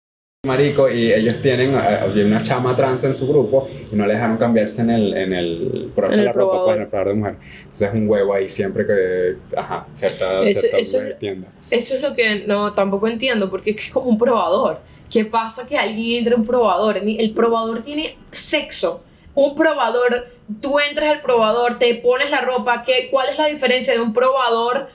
[0.46, 4.14] marico y ellos tienen eh, oye, una chama trans en su grupo y no le
[4.14, 6.64] dejaron cambiarse en el, en el En el la ropa, probador.
[6.64, 7.36] pues, en el probador de mujer.
[7.60, 11.46] Entonces es un huevo ahí siempre que, ajá, cierta, Eso- cierta eso tienda.
[11.70, 14.80] Eso es lo que no tampoco entiendo, porque es que es como un probador.
[15.08, 16.96] ¿Qué pasa que alguien entre a un probador?
[16.96, 19.04] El probador tiene sexo.
[19.36, 20.26] Un probador,
[20.60, 24.12] tú entras al probador, te pones la ropa, ¿qué, ¿cuál es la diferencia de un
[24.12, 24.88] probador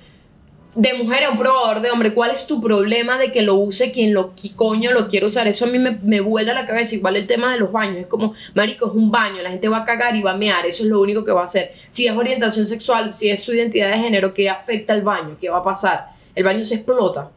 [0.77, 2.13] de mujer a un probador de hombre?
[2.13, 5.47] ¿Cuál es tu problema de que lo use quien lo coño lo quiere usar?
[5.47, 6.95] Eso a mí me, me vuela la cabeza.
[6.95, 7.97] Igual el tema de los baños.
[7.97, 10.65] Es como, marico, es un baño, la gente va a cagar y va a mear.
[10.67, 11.71] Eso es lo único que va a hacer.
[11.89, 15.35] Si es orientación sexual, si es su identidad de género, ¿qué afecta al baño?
[15.41, 16.09] ¿Qué va a pasar?
[16.35, 17.31] ¿El baño se explota?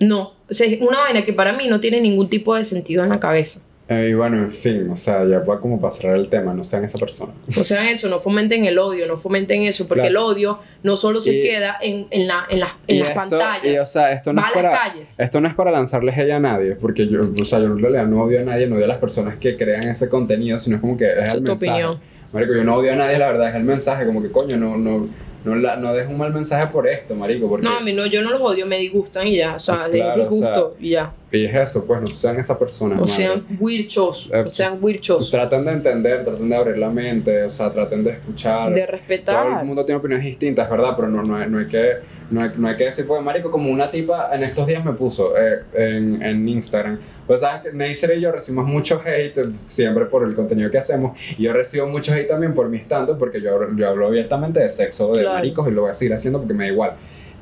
[0.00, 0.34] No.
[0.48, 3.08] O sea, es una vaina que para mí no tiene ningún tipo de sentido en
[3.08, 3.62] la cabeza.
[3.86, 6.64] Eh, y bueno, en fin, o sea, ya va como para cerrar el tema, no
[6.64, 7.34] sean esa persona.
[7.48, 10.30] O sea, eso, no fomenten el odio, no fomenten eso, porque Claro.
[10.30, 13.20] el odio no solo se Y- queda en, en, la, en las, en las esto-
[13.20, 15.14] pantallas, y, o sea, esto no va es a las para, calles.
[15.20, 18.06] Esto no es para lanzarles ella a nadie, porque yo, o sea, yo en realidad
[18.06, 20.80] no odio a nadie, no odio a las personas que crean ese contenido, sino es
[20.80, 21.70] como que es Esa el es tu mensaje.
[21.84, 22.00] opinión.
[22.32, 24.78] Marico, yo no odio a nadie, la verdad, es el mensaje, como que coño, no,
[24.78, 25.08] no,
[25.44, 27.66] no, la- no dejo un mal mensaje por esto, marico, porque...
[27.68, 29.56] No, a mí no, yo no los odio, me disgustan y ya.
[29.56, 31.12] O sea, Pues o disgusto y ya.
[31.30, 33.00] Y es eso, pues, no sean esa persona.
[33.00, 35.30] O sean wirchos, Eh, o sean wirchos.
[35.30, 38.72] Traten de entender, traten de abrir la mente, o sea, traten de escuchar.
[38.72, 39.60] De Todo respetar.
[39.60, 40.94] el mundo tiene opiniones distintas, ¿verdad?
[40.96, 41.92] Pero no, no, no hay que
[42.30, 44.92] no hay, no hay que decir, pues, marico, como una tipa en estos días me
[44.92, 46.98] puso eh, en, en Instagram.
[47.26, 50.78] Pues, sabes que Neisser y yo recibimos mucho hate eh, siempre por el contenido que
[50.78, 51.18] hacemos.
[51.38, 54.68] Y yo recibo mucho hate también por mi stand porque yo, yo hablo abiertamente de
[54.68, 55.34] sexo, de Claro.
[55.36, 56.92] maricos, y lo voy a seguir haciendo porque me da igual.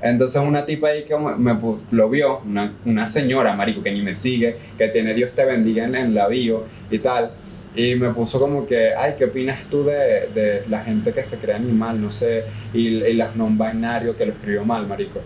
[0.05, 1.57] Entonces una tipa ahí que me
[1.92, 5.85] lo vio, una, una señora, marico, que ni me sigue, que tiene Dios te bendiga
[5.85, 7.31] en, en la bio y tal,
[7.74, 11.38] y me puso como que, ay, ¿qué opinas tú de, de la gente que se
[11.38, 15.20] cree animal, no sé, y, y los non-binarios que lo escribió mal, marico?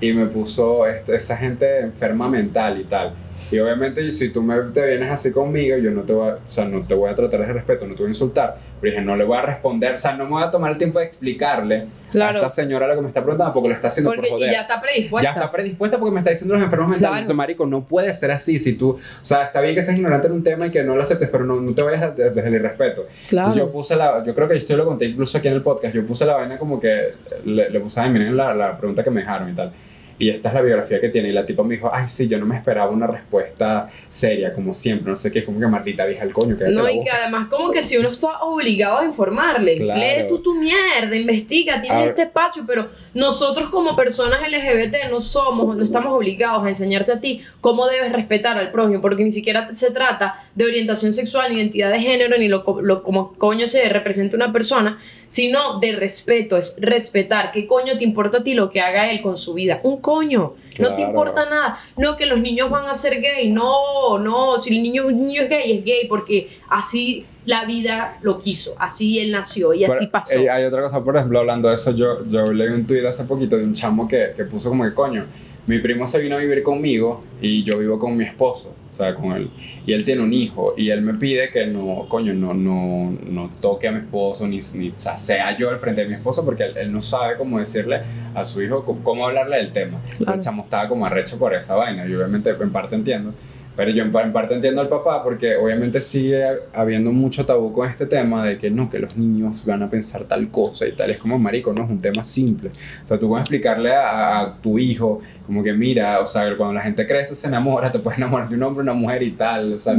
[0.00, 3.12] Y me puso este, esa gente enferma mental y tal.
[3.52, 6.38] Y obviamente si tú me, te vienes así conmigo, yo no te, voy a, o
[6.46, 8.56] sea, no te voy a tratar de respeto, no te voy a insultar.
[8.80, 10.78] Pero dije, no le voy a responder, o sea, no me voy a tomar el
[10.78, 12.34] tiempo de explicarle Claro.
[12.40, 14.42] a esta señora lo que me está preguntando porque lo está haciendo Porque, por y
[14.42, 14.52] joder.
[14.52, 15.30] ya está predispuesta.
[15.30, 17.00] Ya está predispuesta porque me está diciendo los enfermos mentales.
[17.08, 17.16] Claro.
[17.22, 18.58] Entonces, marico, no puede ser así.
[18.58, 20.94] Si tú, o sea, está bien que seas ignorante en un tema y que no
[20.96, 23.06] lo aceptes, pero no, no te vayas a- desde el irrespeto.
[23.28, 23.48] Claro.
[23.48, 25.94] Entonces, yo puse la, yo creo que esto lo conté incluso aquí en el podcast.
[25.94, 29.10] Yo puse la vaina como que le, le puse, ay, miren la, la pregunta que
[29.10, 29.72] me dejaron y tal.
[30.22, 31.30] Y esta es la biografía que tiene.
[31.30, 34.72] Y la tipa me dijo, ay, sí, yo no me esperaba una respuesta seria, como
[34.72, 35.10] siempre.
[35.10, 36.54] No sé qué, es como que maldita vieja el coño.
[36.56, 40.00] cállate No, y que además como que si uno está obligado a informarle, Claro.
[40.00, 45.76] lee tú tu mierda, investiga, tienes este espacio, pero nosotros como personas LGBT no somos,
[45.76, 49.68] no estamos obligados a enseñarte a ti cómo debes respetar al prójimo, porque ni siquiera
[49.74, 53.88] se trata de orientación sexual, ni identidad de género, ni lo, lo- como coño se
[53.88, 57.50] representa una persona, sino de respeto, es respetar.
[57.50, 59.80] ¿Qué coño te importa a ti lo que haga él con su vida?
[59.82, 60.54] Un coño.
[60.78, 61.78] No te importa nada.
[61.96, 63.50] No, que los niños van a ser gay.
[63.50, 64.58] No, no.
[64.58, 68.74] Si el niño, un niño es gay, es gay porque así la vida lo quiso.
[68.78, 70.32] Así él nació y así pasó.
[70.32, 73.24] eh, hay otra cosa, por ejemplo, hablando de eso, yo, yo leí un tweet hace
[73.24, 75.26] poquito de un chamo que, que puso como que coño.
[75.66, 79.14] Mi primo se vino a vivir conmigo y yo vivo con mi esposo, o sea,
[79.14, 79.50] con él.
[79.86, 83.50] Y él tiene un hijo y él me pide que no, coño, no, no, no
[83.60, 86.44] toque a mi esposo, ni, ni o sea, sea yo al frente de mi esposo,
[86.44, 88.00] porque él, él no sabe cómo decirle
[88.34, 90.00] a su hijo cómo, hablarle del tema.
[90.18, 90.34] Claro.
[90.34, 93.32] El chamo estaba como arrecho por esa vaina, y obviamente en parte entiendo.
[93.76, 96.42] Pero yo en pa- en parte entiendo al papá porque obviamente sigue
[96.74, 100.24] habiendo mucho tabú con este tema de que no, que los niños van a pensar
[100.26, 101.10] tal cosa y tal.
[101.10, 102.70] Es como marico, no es un tema simple.
[103.04, 106.74] O sea, tú puedes explicarle a, a tu hijo como que mira, o sea, cuando
[106.74, 109.72] la gente crece se enamora, te puedes enamorar de un hombre, una mujer y tal.
[109.72, 109.94] O sea,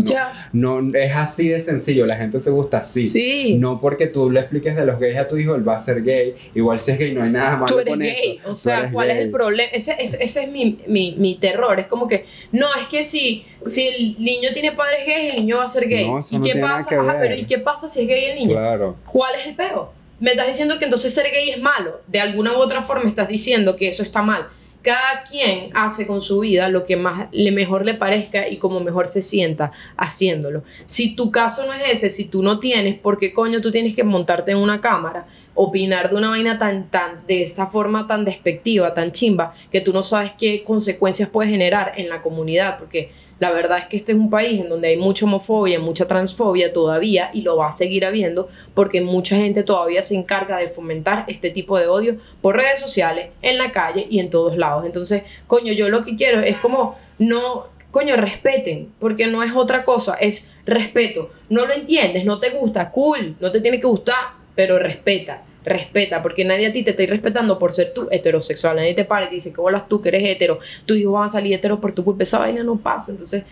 [0.53, 3.05] no, no es así de sencillo, la gente se gusta así.
[3.05, 3.55] Sí.
[3.57, 6.01] No porque tú le expliques de los gays a tu hijo, él va a ser
[6.03, 6.33] gay.
[6.55, 8.51] Igual si es gay, no hay nada malo Tú eres con gay, eso.
[8.51, 9.69] o sea, ¿cuál es el problema?
[9.73, 13.43] Ese, ese, ese es mi, mi, mi terror, es como que, no, es que si,
[13.65, 16.07] si el niño tiene padres gays, el niño va a ser gay.
[16.07, 16.99] No, ¿Y no qué pasa?
[16.99, 18.55] Ajá, pero ¿y qué pasa si es gay el niño?
[18.55, 18.95] Claro.
[19.05, 19.91] ¿Cuál es el peo?
[20.19, 22.01] Me estás diciendo que entonces ser gay es malo.
[22.07, 24.47] De alguna u otra forma estás diciendo que eso está mal.
[24.81, 28.81] Cada quien hace con su vida lo que más le mejor le parezca y como
[28.81, 30.63] mejor se sienta haciéndolo.
[30.87, 33.95] Si tu caso no es ese, si tú no tienes, ¿por qué coño tú tienes
[33.95, 38.25] que montarte en una cámara, opinar de una vaina tan, tan, de esa forma tan
[38.25, 42.77] despectiva, tan chimba, que tú no sabes qué consecuencias puede generar en la comunidad?
[42.79, 46.07] Porque la verdad es que este es un país en donde hay mucha homofobia, mucha
[46.07, 50.69] transfobia todavía y lo va a seguir habiendo porque mucha gente todavía se encarga de
[50.69, 54.85] fomentar este tipo de odio por redes sociales, en la calle y en todos lados.
[54.85, 59.83] Entonces, coño, yo lo que quiero es como no, coño, respeten, porque no es otra
[59.83, 61.31] cosa, es respeto.
[61.49, 65.43] No lo entiendes, no te gusta, cool, no te tiene que gustar, pero respeta.
[65.65, 68.75] Respeta, porque nadie a ti te está respetando por ser tú heterosexual.
[68.75, 71.23] Nadie te para y te dice que bolas tú que eres hetero, tus hijos van
[71.25, 72.23] a salir heteros por tu culpa.
[72.23, 73.11] Esa vaina no pasa.
[73.11, 73.43] Entonces,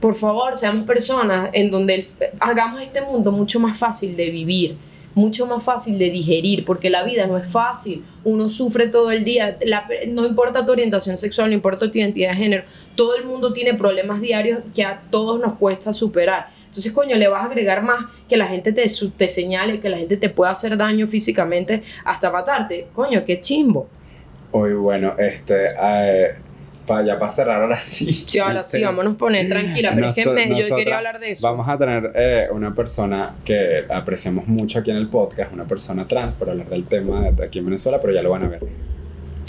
[0.00, 2.06] por favor, seamos personas en donde
[2.40, 4.76] hagamos este mundo mucho más fácil de vivir,
[5.14, 8.04] mucho más fácil de digerir, porque la vida no es fácil.
[8.24, 9.58] Uno sufre todo el día.
[10.08, 12.64] No importa tu orientación sexual, no importa tu identidad de género.
[12.96, 16.48] Todo el mundo tiene problemas diarios que a todos nos cuesta superar.
[16.74, 18.82] Entonces, coño, le vas a agregar más que la gente te,
[19.16, 22.88] te señale, que la gente te pueda hacer daño físicamente hasta matarte.
[22.92, 23.86] Coño, qué chimbo.
[24.50, 26.34] Hoy, bueno, este, eh,
[26.84, 28.12] para ya para cerrar ahora sí.
[28.12, 31.20] Sí, ahora sí, Este, vámonos a poner tranquila, pero es que me- yo quería hablar
[31.20, 31.46] de eso.
[31.46, 36.04] Vamos a tener eh, una persona que apreciamos mucho aquí en el podcast, una persona
[36.06, 38.62] trans, para hablar del tema de aquí en Venezuela, pero ya lo van a ver.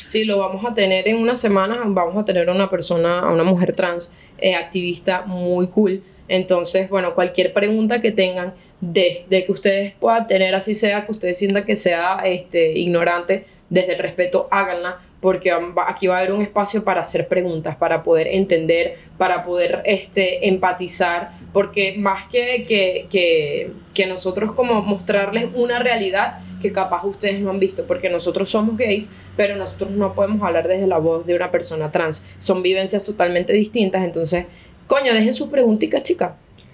[0.05, 1.79] Sí, lo vamos a tener en una semana.
[1.87, 6.03] Vamos a tener a una persona, a una mujer trans eh, activista muy cool.
[6.27, 11.11] Entonces, bueno, cualquier pregunta que tengan de, de que ustedes puedan tener, así sea que
[11.11, 15.51] ustedes sientan que sea este, ignorante, desde el respeto, háganla, porque
[15.87, 20.47] aquí va a haber un espacio para hacer preguntas, para poder entender, para poder este,
[20.47, 27.39] empatizar, porque más que, que, que, que nosotros como mostrarles una realidad que capaz ustedes
[27.41, 31.25] no han visto, porque nosotros somos gays, pero nosotros no podemos hablar desde la voz
[31.25, 32.23] de una persona trans.
[32.37, 34.45] Son vivencias totalmente distintas, entonces,
[34.87, 36.31] coño, dejen sus preguntitas, chicas.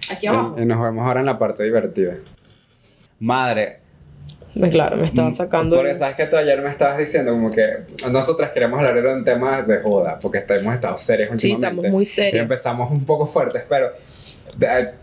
[0.09, 0.55] Aquí abajo.
[0.57, 2.15] Y, y nos vemos ahora en la parte divertida.
[3.19, 3.79] Madre,
[4.69, 5.75] Claro, me estaba sacando.
[5.75, 9.01] Mm, Porque el- sabes que tú ayer me estabas diciendo como que nosotras queremos hablar
[9.01, 11.67] de un tema de joda, porque hemos estado serios Sí, últimamente.
[11.87, 12.41] estamos muy Y serios.
[12.41, 13.91] empezamos un poco fuertes, pero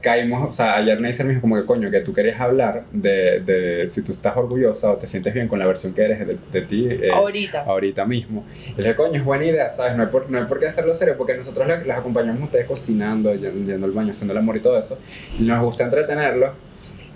[0.01, 3.41] caímos, o sea, ayer Neisser me dijo como que coño, que tú querías hablar de,
[3.41, 6.37] de si tú estás orgullosa o te sientes bien con la versión que eres de,
[6.53, 7.63] de ti eh, Ahorita.
[7.63, 8.45] ahorita mismo.
[8.71, 9.97] Y le dije, coño, es buena idea, ¿sabes?
[9.97, 12.45] No hay por, no hay por qué hacerlo serio, porque nosotros les, les acompañamos a
[12.45, 14.99] ustedes cocinando, yendo, yendo al baño, haciendo el amor y todo eso.
[15.39, 16.51] Y nos gusta entretenerlos.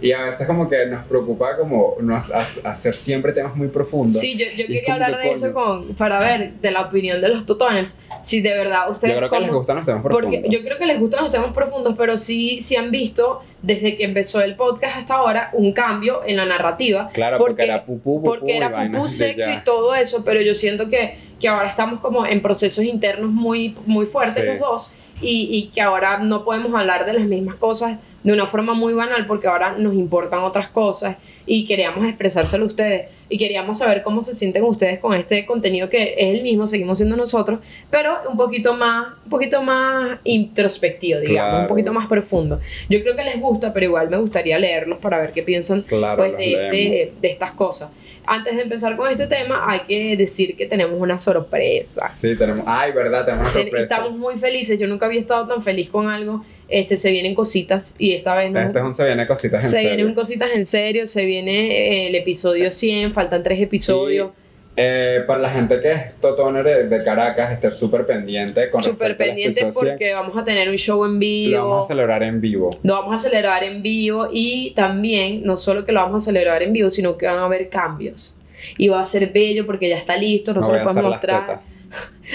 [0.02, 2.18] Y a veces como que nos preocupa como no ha-
[2.64, 4.18] ha- hacer siempre temas muy profundos.
[4.18, 7.28] Sí, yo, yo quería hablar que, de eso con, para ver de la opinión de
[7.28, 7.96] los totoners.
[8.20, 9.14] Si de verdad ustedes.
[9.14, 10.34] Yo creo que les como- gustan los temas profundos.
[10.34, 13.96] Porque yo creo que les gustan los temas profundos, pero sí, sí han visto desde
[13.96, 17.08] que empezó el podcast hasta ahora un cambio en la narrativa.
[17.12, 20.40] Claro, porque, porque- era pupú, pupú Porque y era pupú sexo y todo eso, pero
[20.40, 24.42] yo siento que, que ahora estamos como en procesos internos muy, muy fuertes Sí.
[24.44, 28.46] los dos y, y que ahora no podemos hablar de las mismas cosas de una
[28.46, 33.36] forma muy banal porque ahora nos importan otras cosas y queríamos expresárselo a ustedes y
[33.38, 37.16] queríamos saber cómo se sienten ustedes con este contenido que es el mismo, seguimos siendo
[37.16, 41.60] nosotros, pero un poquito más, un poquito más introspectivo, digamos, Claro.
[41.62, 42.60] un poquito más profundo.
[42.88, 46.18] Yo creo que les gusta, pero igual me gustaría leerlos para ver qué piensan Claro,
[46.18, 47.90] pues de, este- de estas cosas.
[48.24, 52.08] Antes de empezar con este tema, hay que decir que tenemos una sorpresa.
[52.08, 52.62] Sí, tenemos.
[52.66, 53.82] Ay, verdad, tenemos una sorpresa.
[53.96, 54.78] Estamos muy felices.
[54.78, 56.44] Yo nunca había estado tan feliz con algo.
[56.72, 58.60] Este, se vienen cositas y esta vez no.
[58.60, 59.96] Este es un se viene cositas en se serio.
[59.96, 61.06] vienen cositas en serio.
[61.06, 63.12] Se viene eh, el episodio 100.
[63.12, 64.30] Faltan tres episodios.
[64.74, 69.18] Eh, para la gente que es Totoner de, de Caracas, esté súper pendiente con Súper
[69.18, 69.92] pendiente episodio 100.
[69.92, 71.68] porque vamos a tener un show en Lo vivo.
[71.68, 72.70] vamos a celebrar en vivo.
[72.82, 76.62] Lo vamos a celebrar en vivo y también, no solo que lo vamos a celebrar
[76.62, 78.38] en vivo, sino que van a haber cambios.
[78.78, 81.60] Y va a ser bello porque ya está listo, no, se lo podemos mostrar.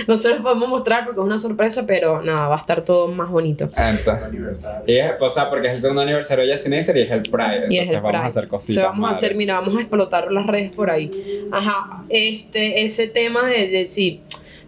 [0.08, 3.08] No se los podemos mostrar porque es una sorpresa, pero nada, va a estar todo
[3.08, 3.66] más bonito.
[3.76, 7.22] Entonces, y es, o sea, porque es el segundo aniversario de Neisser y es el
[7.24, 7.56] Pride.
[7.56, 8.24] Entonces Y es el vamos Pride.
[8.24, 8.76] a hacer O cositas.
[8.76, 9.38] sea, vamos a hacer, madre.
[9.38, 11.48] mira, vamos a explotar las redes por ahí.
[11.52, 14.22] Ajá, este, ese tema de, de si,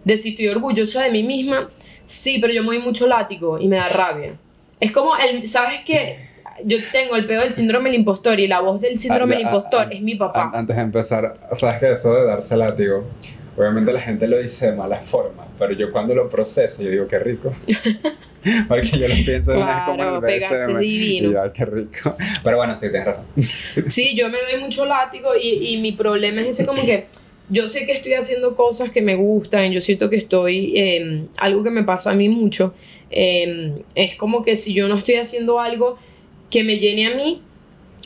[0.04, 1.68] de si estoy orgullosa de mí misma,
[2.04, 4.32] sí, pero yo me doy mucho látigo y me da rabia.
[4.80, 6.29] Es como el, ¿sabes qué?
[6.64, 9.46] Yo tengo el peor del síndrome del impostor y la voz del síndrome Ah, del
[9.46, 10.50] impostor ah, es mi papá.
[10.54, 13.04] Antes de empezar, sabes que eso de darse látigo,
[13.56, 17.06] obviamente la gente lo dice de mala forma, pero yo cuando lo proceso, yo digo
[17.08, 17.52] qué rico.
[18.68, 21.30] Porque yo lo pienso de una vez como Claro, pegarse divino.
[21.30, 22.16] Y yo, qué rico.
[22.42, 23.26] Pero bueno, sí, tienes razón.
[23.86, 27.06] Sí, yo me doy mucho látigo y, y mi problema es ese como que
[27.50, 31.64] yo sé que estoy haciendo cosas que me gustan, yo siento que estoy, eh, algo
[31.64, 32.74] que me pasa a mí mucho,
[33.10, 35.98] eh, es como que si yo no estoy haciendo algo
[36.50, 37.42] que me llene a mí,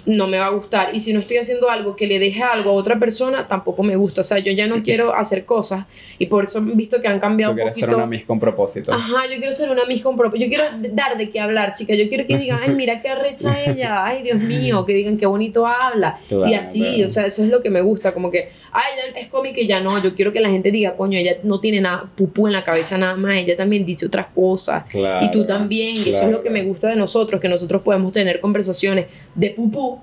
[0.07, 0.95] no me va a gustar.
[0.95, 3.97] Y si no estoy haciendo algo que le deje algo a otra persona, tampoco me
[3.97, 4.21] gusta.
[4.21, 5.87] O sea, yo ya no quiero hacer cosas
[6.19, 7.87] y por eso he visto que han cambiado quieres poquito.
[7.87, 8.93] ser una Miss con propósito.
[8.93, 10.45] Ajá, yo quiero ser una Miss con propósito.
[10.45, 10.64] Yo quiero
[10.95, 11.95] dar de qué hablar, chica.
[11.95, 14.05] Yo quiero que digan, ay, mira qué arrecha ella.
[14.05, 14.85] Ay, Dios mío.
[14.85, 16.19] Que digan qué bonito habla.
[16.25, 16.57] y Claro.
[16.61, 18.12] así, o sea, eso es lo que me gusta.
[18.12, 20.03] Como que, ay, es cómica y ya no.
[20.03, 22.99] Yo quiero que la gente diga, coño, ella no tiene nada, pupú en la cabeza
[22.99, 23.37] nada más.
[23.37, 24.85] Ella también dice otras cosas.
[24.90, 25.97] Claro, y tú también.
[25.97, 26.53] Y eso es lo que claro.
[26.53, 29.93] me gusta de nosotros, que nosotros podemos tener conversaciones de pupú.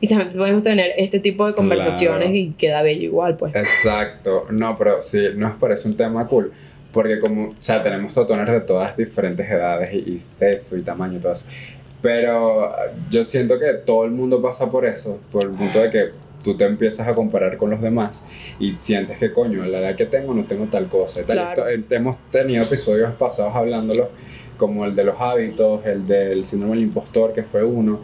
[0.00, 2.34] Y también podemos tener este tipo de conversaciones Claro.
[2.34, 3.54] y queda bello igual, pues.
[3.54, 4.46] Exacto.
[4.50, 6.52] No, pero sí, nos parece un tema cool.
[6.92, 11.18] Porque como, o sea, tenemos totones de todas diferentes edades y, y sexo y tamaño
[11.18, 11.46] y todo eso.
[12.02, 12.76] Pero ah,
[13.10, 16.04] yo siento que todo el mundo pasa por eso, por el punto de que
[16.42, 18.26] tú te empiezas a comparar con los demás
[18.58, 21.20] y sientes que, coño, a la edad que tengo no tengo tal cosa.
[21.20, 21.36] y tal.
[21.36, 21.68] Claro.
[21.68, 24.08] Esto- eh, hemos tenido episodios pasados hablándolo,
[24.56, 28.00] como el de los hábitos, el del síndrome del impostor, que fue uno.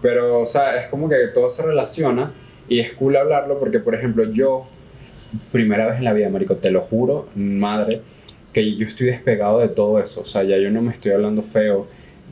[0.00, 2.32] Pero, o sea, es como que todo se relaciona
[2.68, 4.66] y es cool hablarlo porque, por ejemplo, yo,
[5.52, 8.02] primera vez en la vida, marico, te lo juro, madre,
[8.52, 10.22] que yo estoy despegado de todo eso.
[10.22, 11.86] O sea, ya yo no me estoy hablando feo,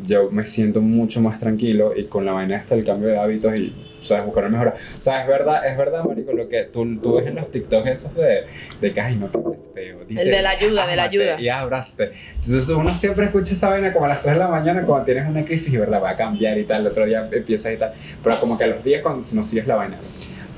[0.05, 3.55] yo me siento mucho más tranquilo y con la vaina esta del cambio de hábitos
[3.57, 3.73] y,
[4.07, 4.75] sabes, buscar mejora.
[4.99, 7.87] O sea, es verdad, es verdad, marico, lo que tú, tú ves en los TikToks
[7.89, 8.45] esos de,
[8.81, 9.99] de que, ay, no te hables feo.
[10.07, 11.41] dite, El de la ayuda, de la ayuda.
[11.41, 12.13] Y abraste.
[12.37, 15.29] Entonces uno siempre escucha esa vaina como a las 3 de la mañana cuando tienes
[15.29, 17.93] una crisis y verdad va a cambiar y tal, el otro día empiezas y tal,
[18.23, 19.99] pero como que a los días cuando no sigues la vaina.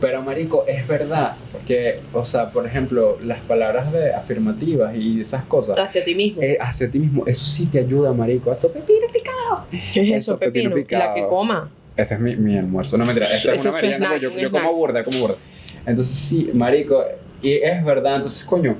[0.00, 1.34] Pero marico, es verdad
[1.66, 6.40] que, o sea, por ejemplo, las palabras de afirmativas y esas cosas Hacia ti mismo.
[6.40, 8.52] eh, hacia ti mismo, eso sí te ayuda, marico.
[8.52, 9.66] Esto pepino picado.
[9.92, 10.98] ¿Qué es eso, eso, pepino pepino?
[11.00, 11.28] La que picado.
[11.28, 11.70] coma.
[11.98, 12.96] Este es mi, mi almuerzo.
[12.96, 15.36] No, mentira, esta es una merienda, porque yo, como burda, como burda.
[15.84, 17.04] Entonces sí, marico,
[17.42, 18.76] y es verdad, entonces coño,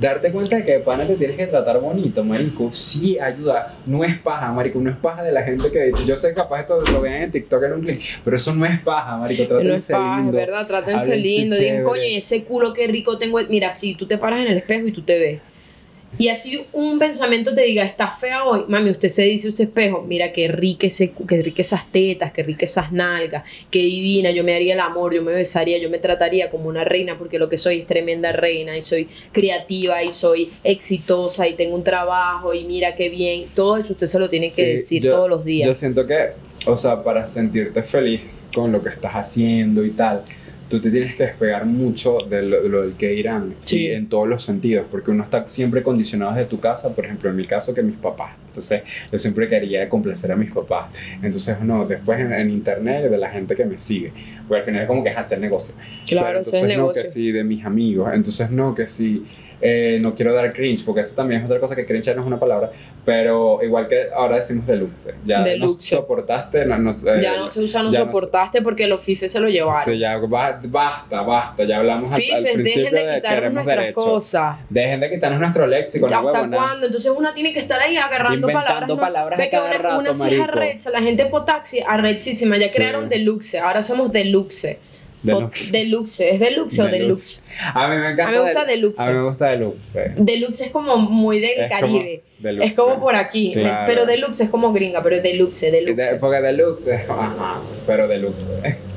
[0.00, 3.74] darte cuenta de que de pana te tienes que tratar bonito, marico, sí ayuda.
[3.84, 6.80] No es paja, marico, no es paja de la gente que yo sé capaz esto
[6.90, 9.86] lo vean en TikTok en un clip, pero eso no es paja, marico, No es
[9.86, 10.36] trátense paja, es lindo.
[10.38, 11.56] verdad, trátense lindo.
[11.56, 13.38] Digan, coño, y ese culo qué rico tengo.
[13.50, 15.83] Mira, si tú te paras en el espejo y tú te ves.
[16.18, 18.64] Y así un pensamiento te diga, estás fea hoy.
[18.68, 22.42] Mami, usted se dice ese espejo, mira qué rica, ese, qué rica esas tetas, qué
[22.42, 24.30] rica esas nalgas, qué divina.
[24.30, 27.38] Yo me haría el amor, yo me besaría, yo me trataría como una reina, porque
[27.38, 31.84] lo que soy es tremenda reina y soy creativa y soy exitosa y tengo un
[31.84, 33.46] trabajo y mira qué bien.
[33.54, 35.66] Todo eso usted se lo tiene que Sí, decir yo- todos los días.
[35.66, 36.28] Yo siento que,
[36.66, 40.22] o sea, para sentirte feliz con lo que estás haciendo y tal,
[40.68, 43.80] tú te tienes que despegar mucho de lo, de lo del que irán Sí.
[43.82, 47.28] y en todos los sentidos, porque uno está siempre condicionado desde tu casa, por ejemplo,
[47.30, 48.32] en mi caso que mis papás.
[48.48, 50.86] Entonces, yo siempre quería complacer a mis papás.
[51.22, 54.12] Entonces, no, después en, en internet de la gente que me sigue,
[54.46, 55.74] porque al final es como que es hacer negocio.
[56.08, 57.02] claro, Pero ese es el entonces no, negocio.
[57.02, 58.10] que sí, de mis amigos.
[58.14, 59.24] Entonces no, que sí,
[59.60, 62.20] eh, no quiero dar cringe, porque eso también es otra cosa que cringe ya no
[62.22, 62.70] es una palabra,
[63.04, 65.14] pero igual que ahora decimos deluxe.
[65.24, 69.32] Ya no soportaste, no, no, eh, ya no se usa, no soportaste porque los fifes
[69.32, 69.84] se lo llevaron.
[69.84, 73.92] Sí, ya ba- basta, basta, ya hablamos al, al Fifes, principio dejen de quitarnos nuestras
[73.92, 74.56] cosas.
[74.70, 76.56] Dejen de quitarnos nuestro léxico, ¿Hasta huevona.
[76.56, 76.86] cuándo?
[76.86, 79.38] Entonces una tiene que estar ahí agarrando Inventando palabras.
[79.38, 82.56] Ve que una, rato, una sí es arrecha, la gente potaxi arrechísima.
[82.58, 82.74] Ya Sí.
[82.76, 84.78] crearon deluxe, ahora somos deluxe.
[85.24, 85.72] Deluxe.
[85.72, 87.42] Deluxe, ¿es deluxe o deluxe?
[87.74, 88.24] A mí me encanta.
[88.24, 89.00] A mí me gusta del- deluxe.
[89.00, 89.98] A mí me gusta deluxe.
[90.16, 92.22] Deluxe es como muy del Es como Caribe.
[92.38, 92.66] deluxe.
[92.68, 93.52] Es como por aquí.
[93.54, 93.84] Claro.
[93.86, 95.96] Pero deluxe es como gringa, pero deluxe, deluxe.
[96.12, 98.48] De- porque deluxe, ajá, pero deluxe.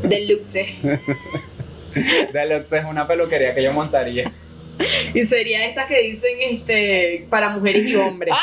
[0.04, 0.66] Deluxe.
[2.34, 4.32] Deluxe es una peluquería que yo montaría.
[5.14, 8.34] Y sería esta que dicen este para mujeres y hombres.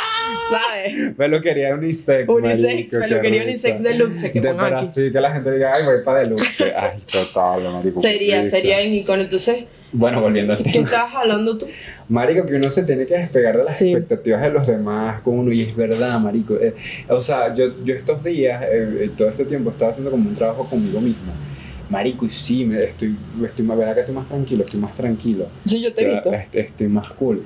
[0.50, 1.14] ¿Sabes?
[1.16, 2.28] Peluquería unisex.
[2.28, 4.88] Unisex, qué peluquería unisex deluxe que De pongan para aquí.
[4.90, 6.64] así que la gente diga, ay, voy para deluxe.
[6.76, 8.00] Ay, total, marico.
[8.00, 9.22] qué Sería, sería en icono.
[9.22, 10.84] Entonces, Bueno, volviendo al ¿qué tema.
[10.86, 11.66] estabas hablando tú?
[12.08, 13.90] Marico, que uno se tiene que despegar de las Sí.
[13.92, 16.56] expectativas de los demás con uno, y es verdad, marico.
[16.60, 16.74] Eh,
[17.08, 20.34] o sea, yo, yo estos días, eh, eh, todo este tiempo, estaba haciendo como un
[20.34, 21.32] trabajo conmigo mismo.
[21.90, 25.46] Marico, y sí, me, estoy, estoy, verdad que estoy más tranquilo, estoy más tranquilo.
[25.66, 26.32] Sí, yo te he O sea, visto.
[26.32, 27.42] este- Estoy más cool.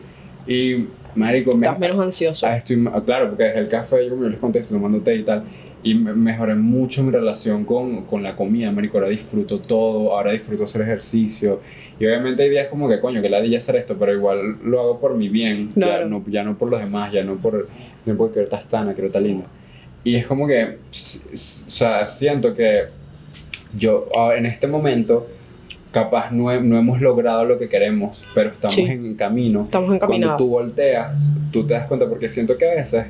[0.46, 2.46] Y, marico, me, Estás menos ansioso.
[2.46, 5.16] Ah, estoy, claro, porque desde el café yo como yo les conté, estoy tomando té
[5.16, 5.42] y tal.
[5.82, 8.98] Y me- mejoré mucho mi relación con, con la comida, marico.
[8.98, 11.60] Ahora disfruto todo, ahora disfruto hacer ejercicio.
[12.00, 15.00] Y obviamente hay días como que, coño, que la hacer esto, pero igual lo hago
[15.00, 15.68] por mi bien.
[15.74, 16.04] Claro.
[16.04, 17.68] Ya, no, ya no por los demás, ya no por,
[18.00, 19.46] sino porque quiero estar sana, quiero estar linda.
[20.04, 22.84] Y es como que, o sea, siento que
[23.76, 25.26] yo ah, en este momento,
[25.92, 28.82] capaz no, he- no hemos logrado lo que queremos, pero estamos Sí.
[28.82, 30.38] en camino Estamos cuando encaminados.
[30.38, 33.06] tú volteas, tú te das cuenta porque siento que a veces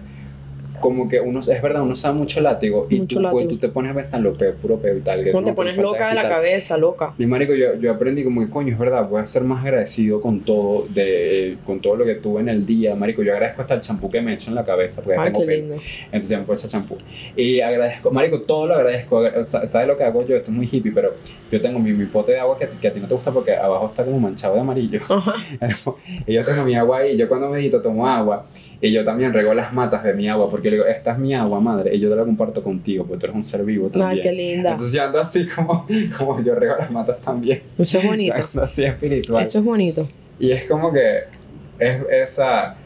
[0.81, 3.51] como que uno, es verdad, uno sabe mucho látigo y Mucho tú, pues, látigo.
[3.51, 5.24] tú te pones a pensar en lo peor, puro peo y tal.
[5.24, 7.14] que No te pones loca de la cabeza, loca.
[7.18, 10.20] Y marico, yo, yo aprendí como que, coño, es verdad, voy a ser más agradecido
[10.20, 12.95] con todo, de, con todo lo que tuve en el día.
[12.95, 15.33] Marico, yo agradezco hasta el champú que me echo en la cabeza, porque ya Ay,
[15.33, 15.53] tengo pelo.
[15.61, 15.74] lindo.
[16.07, 16.97] Entonces ya me puedo echar champú.
[17.37, 19.16] Y agradezco, marico, todo lo agradezco.
[19.18, 20.37] O sea, ¿Sabes lo que hago yo?
[20.37, 21.12] Esto es muy hippie, pero
[21.51, 23.55] yo tengo mi, mi pote de agua que, que a ti no te gusta porque
[23.57, 25.01] abajo está como manchado de amarillo.
[26.26, 28.47] Y yo tengo mi agua ahí, yo cuando medito tomo agua
[28.81, 31.35] y yo también rego las matas de mi agua porque le digo, esta es mi
[31.35, 34.11] agua, madre, y yo te la comparto contigo porque tú eres un ser vivo también.
[34.11, 34.71] Ay, qué linda.
[34.71, 35.87] Entonces yo ando así como,
[36.19, 38.35] como yo rego las matas también, Eso es bonito.
[38.53, 39.45] ando así espiritual.
[39.45, 40.09] Eso es bonito.
[40.39, 41.25] Y es como que
[41.79, 42.77] es esa,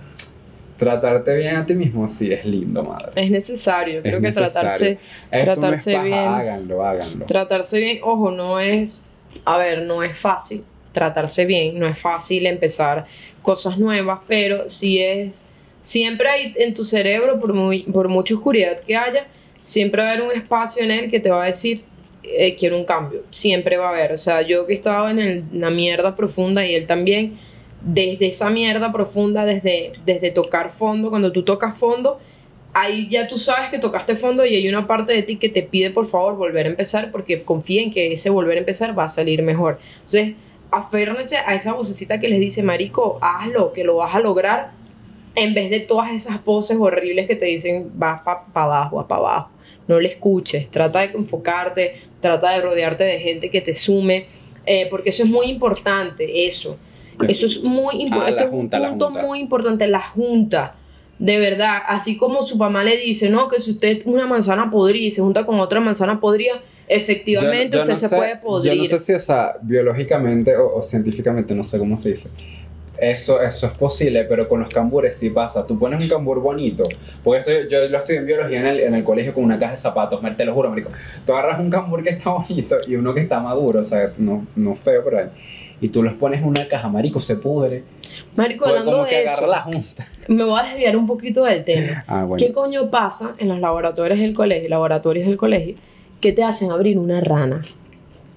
[0.76, 3.12] tratarte bien a ti mismo, sí, es lindo, madre.
[3.14, 4.02] Es necesario.
[4.02, 4.52] Creo que necesario.
[4.52, 4.98] tratarse,
[5.30, 6.18] Esto no tratarse es paja, bien.
[6.18, 7.26] háganlo, háganlo.
[7.26, 9.04] tratarse bien, ojo, no es,
[9.44, 13.06] a ver, no es fácil tratarse bien, no es fácil empezar
[13.42, 15.46] cosas nuevas, pero sí es,
[15.82, 19.26] siempre hay en tu cerebro, por, muy, por mucha oscuridad que haya,
[19.60, 21.84] siempre va a haber un espacio en él que te va a decir,
[22.22, 25.44] eh, quiero un cambio, siempre va a haber, o sea, yo que estaba en el-
[25.52, 27.36] una mierda profunda y él también,
[27.80, 32.20] desde esa mierda profunda, desde, desde tocar fondo, cuando tú tocas fondo,
[32.74, 35.62] ahí ya tú sabes que tocaste fondo y hay una parte de ti que te
[35.62, 39.04] pide por favor volver a empezar porque confía en que ese volver a empezar va
[39.04, 39.78] a salir mejor.
[39.96, 40.34] Entonces,
[40.70, 44.70] aférrense a esa vocecita que les dice, marico, hazlo, que lo vas a lograr,
[45.34, 49.18] en vez de todas esas voces horribles que te dicen, vas para abajo, vas para
[49.20, 49.50] abajo.
[49.88, 54.26] No le escuches, trata de enfocarte, trata de rodearte de gente que te sume,
[54.66, 56.76] eh, porque eso es muy importante, eso.
[57.28, 58.30] Eso es muy Ah, importante.
[58.32, 60.76] Esto es un punto muy importante, la junta.
[61.18, 65.06] De verdad, así como su mamá le dice, no, que si usted una manzana podrida
[65.06, 68.36] y se junta con otra manzana podrida, efectivamente Yo- yo usted no se sé- puede
[68.36, 68.72] podrir.
[68.74, 72.28] Yo no sé si, o sea, biológicamente o, o científicamente, no sé cómo se dice.
[73.02, 75.66] Eso, eso es posible, pero con los cambures sí pasa.
[75.66, 76.84] Tú pones un cambur bonito.
[77.24, 79.72] Porque esto, yo lo estudié en biología en el, en el colegio con una caja
[79.72, 80.90] de zapatos, te lo juro, marico.
[81.26, 84.46] Tú agarras un cambur que está bonito y uno que está maduro, o sea, no,
[84.54, 85.26] no feo, pero ahí.
[85.80, 87.82] Y tú los pones en una caja, marico, se pudre.
[88.36, 90.06] Marico, hablando como que de eso, la junta.
[90.28, 92.04] me voy a desviar un poquito del tema.
[92.06, 92.36] Ah, bueno.
[92.36, 95.74] ¿Qué coño pasa en los laboratorios del colegio, laboratorios del colegio,
[96.20, 97.62] que te hacen abrir una rana?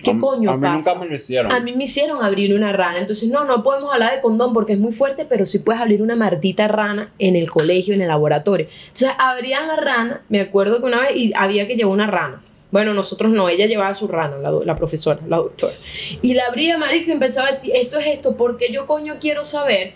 [0.04, 0.76] ¿Qué A- coño A mí pasa?
[0.91, 1.52] nunca me lo hicieron.
[1.52, 4.74] A mí me hicieron abrir una rana, entonces no, no podemos hablar de condón porque
[4.74, 8.08] es muy fuerte, pero sí puedes abrir una maldita rana en el colegio, en el
[8.10, 8.68] laboratorio.
[8.86, 12.41] Entonces abrían la rana, me acuerdo que una vez y había que llevar una rana.
[12.72, 15.74] Bueno, nosotros no, ella llevaba su rana, la, la profesora, la doctora.
[16.22, 19.43] Y la abría, marico, y empezaba a decir, esto es esto, porque yo coño quiero
[19.46, 19.93] saber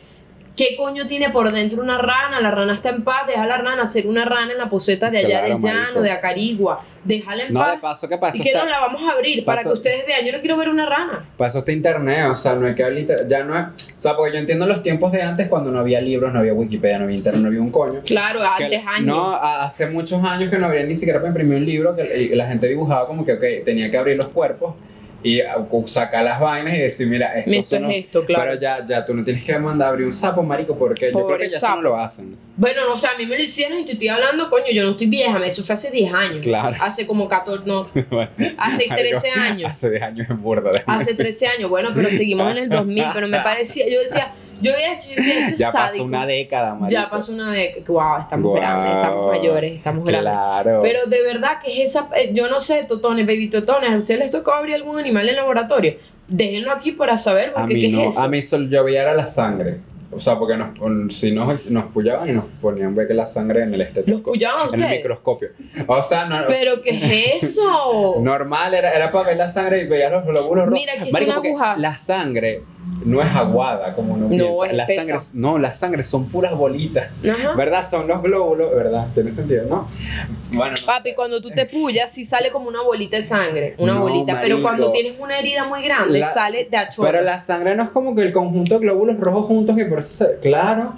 [0.60, 3.86] qué coño tiene por dentro una rana, la rana está en paz, deja la rana
[3.86, 6.02] ser una rana en la poseta de allá Claro, del llano, marico.
[6.02, 7.80] de Acarigua, déjala en No, de paz.
[7.80, 8.38] paso, ¿qué pasa?
[8.38, 10.40] Y que Está- no la vamos a abrir para Paso- que ustedes vean, yo no
[10.42, 11.26] quiero ver una rana.
[11.38, 13.66] Para eso está internet, o sea, no hay que habilitar, ya no es,
[13.98, 16.54] o sea, porque yo entiendo los tiempos de antes cuando no había libros, no había
[16.54, 18.02] Wikipedia, no había internet, no había un coño.
[18.04, 19.06] Claro, Que- antes años.
[19.08, 22.32] No, a- hace muchos años que no habría ni siquiera para imprimir un libro, que
[22.36, 24.76] la gente dibujaba como que, ok, tenía que abrir los cuerpos
[25.24, 25.42] y
[25.86, 28.44] sacar las vainas y decir, mira, esto, Esto es los- esto, claro.
[28.52, 31.12] Pero ya, ya tú no tienes que mandar a abrir un sapo, marico, porque yo
[31.14, 31.76] creo Pobre que ya eso sapo.
[31.78, 32.38] no lo hacen.
[32.56, 34.92] Bueno, no sé, a mí me lo hicieron y te estoy hablando, coño, yo no
[34.92, 36.40] estoy vieja, me- eso fue hace 10 años.
[36.42, 36.78] Claro.
[36.80, 37.82] Hace como 14, no,
[38.58, 39.72] hace Marico, 13 años.
[39.72, 40.72] Hace 10 años en burda.
[40.86, 41.18] Hace decir.
[41.18, 44.32] 13 años, bueno, pero seguimos en el 2000, pero me parecía, yo decía,
[44.62, 45.92] yo y decía, esto es Ya sádico.
[45.94, 46.88] pasó una década, marico.
[47.02, 50.32] ya pasó una década, wow, estamos grandes, estamos mayores, estamos grandes.
[50.32, 50.80] Claro.
[50.84, 54.20] Pero de verdad que es esa, eh, yo no sé, totones, baby totones, ¿a ustedes
[54.20, 55.96] les tocó abrir algún animal en laboratorio?
[56.28, 58.22] Déjenlo aquí para saber, A porque mí ¿qué no, es eso?
[58.22, 59.80] a mí solo yo veía era la sangre.
[60.12, 63.62] O sea, porque nos, si nos, nos pullaban y nos ponían ver que la sangre
[63.62, 64.32] en el ¿Los estetoscopio.
[64.32, 65.50] cuyaban En el microscopio.
[65.86, 66.90] O sea, no, ¿Pero qué
[67.36, 68.16] es eso?
[68.22, 70.74] normal, era, era para ver la sangre y veía los glóbulos rojos.
[70.74, 71.78] Mira, aquí está una aguja.
[71.78, 72.64] La sangre
[73.06, 74.66] no es aguada como uno No, piensa.
[74.68, 77.10] es la sangre, no, la sangre son puras bolitas.
[77.30, 77.54] Ajá.
[77.56, 77.90] ¿Verdad?
[77.90, 79.08] Son los glóbulos, ¿verdad?
[79.14, 79.88] Tiene sentido, ¿no?
[80.52, 83.94] Bueno, no Papi, cuando tú te pullas, sí sale como una bolita de sangre, una
[83.96, 87.10] No, bolita, pero cuando tienes una herida muy grande, La- sale de a chorro.
[87.12, 90.00] Pero la sangre no es como que el conjunto de glóbulos rojos juntos que por
[90.00, 90.40] eso se...
[90.40, 90.94] Claro.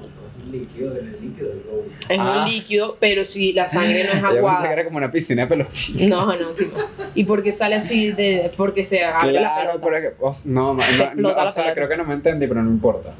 [0.52, 1.84] Líquido del líquido del globo.
[2.10, 2.44] Es Ah.
[2.46, 4.74] un líquido, pero si la sangre no es Yo pensé que aguada.
[4.74, 6.08] era como una piscina de pelotitas.
[6.10, 6.78] No, no, tipo.
[7.16, 8.52] ¿Y por qué sale así de.?
[8.58, 9.86] Porque se abre la Claro, pelota.
[10.20, 11.74] pero que, no, no, Se no, explota no, la o sea, pelota.
[11.76, 13.14] creo que no me entendí, pero no importa.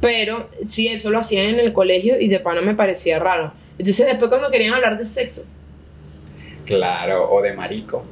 [0.00, 3.52] Pero sí, eso lo hacían en el colegio y de pana me parecía raro.
[3.78, 5.44] Entonces, después, cuando querían hablar de sexo,
[6.66, 8.02] Claro, o de marico.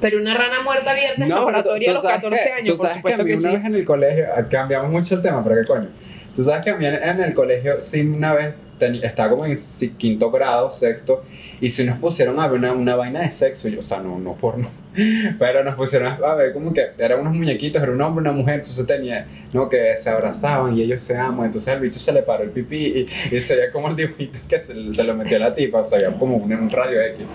[0.00, 2.76] pero una rana muerta abierta en tú- laboratorio a los sabes 14 que- años, tú
[2.78, 3.56] por sabes supuesto que, a mí que, una sí.
[3.56, 5.88] vez en el colegio, ah, cambiamos mucho el tema, pero qué coño.
[6.34, 8.54] Tú sabes que a mí en, el colegio, sí, una vez
[9.02, 9.56] estaba como en
[9.98, 11.22] quinto grado, sexto,
[11.60, 14.18] y si nos pusieron a ver una, una vaina de sexo, yo, o sea, no,
[14.18, 14.68] no porno,
[15.38, 18.54] pero nos pusieron a ver como que eran unos muñequitos, era un hombre una mujer,
[18.54, 22.22] entonces tenía, no, que se abrazaban y ellos se aman, entonces al bicho se le
[22.22, 25.36] paró el pipí y, y se veía como el dibujito que se, se lo metió
[25.36, 27.26] a la tipa, o sea, había como un, un radio X.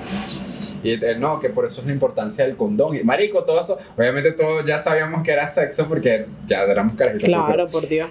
[0.83, 2.95] Y eh, no, que por eso es la importancia del condón.
[2.95, 7.27] Y marico, todo eso, obviamente todos ya sabíamos que era sexo porque ya éramos carajitos.
[7.27, 8.07] Claro, por Dios.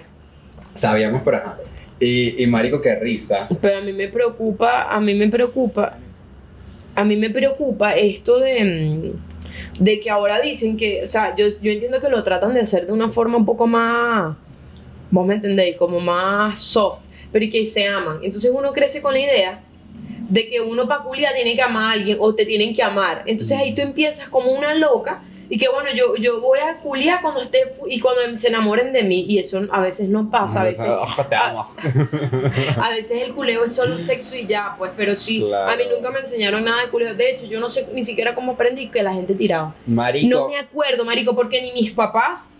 [0.75, 1.57] Sabíamos, pero ajá.
[1.99, 3.47] Y, y marico, qué risa.
[3.61, 5.97] Pero a mí me preocupa, a mí me preocupa,
[6.93, 11.47] a mí me preocupa esto de, mm, de que ahora dicen que, o sea, yo,
[11.61, 14.35] yo entiendo que lo tratan de hacer de una forma un poco más,
[15.09, 17.01] vos me entendéis, como más soft,
[17.31, 18.19] pero y que se aman.
[18.21, 19.59] Entonces uno crece con la idea
[20.29, 23.23] de que uno para culiar tiene que amar a alguien o te tienen que amar.
[23.25, 27.21] Entonces ahí tú empiezas como una loca y que bueno, yo, yo voy a culiar
[27.21, 30.63] cuando esté y cuando se enamoren de mí y eso a veces no pasa, a
[30.65, 31.65] veces amo.
[32.81, 35.71] a veces el culeo es solo sexo y ya, pues, pero sí, Claro.
[35.71, 37.13] a mí nunca me enseñaron nada de culeo.
[37.15, 39.75] De hecho, yo no sé ni siquiera cómo aprendí que la gente tiraba.
[39.85, 40.27] Marico.
[40.29, 42.51] No me acuerdo, marico, porque ni mis papás,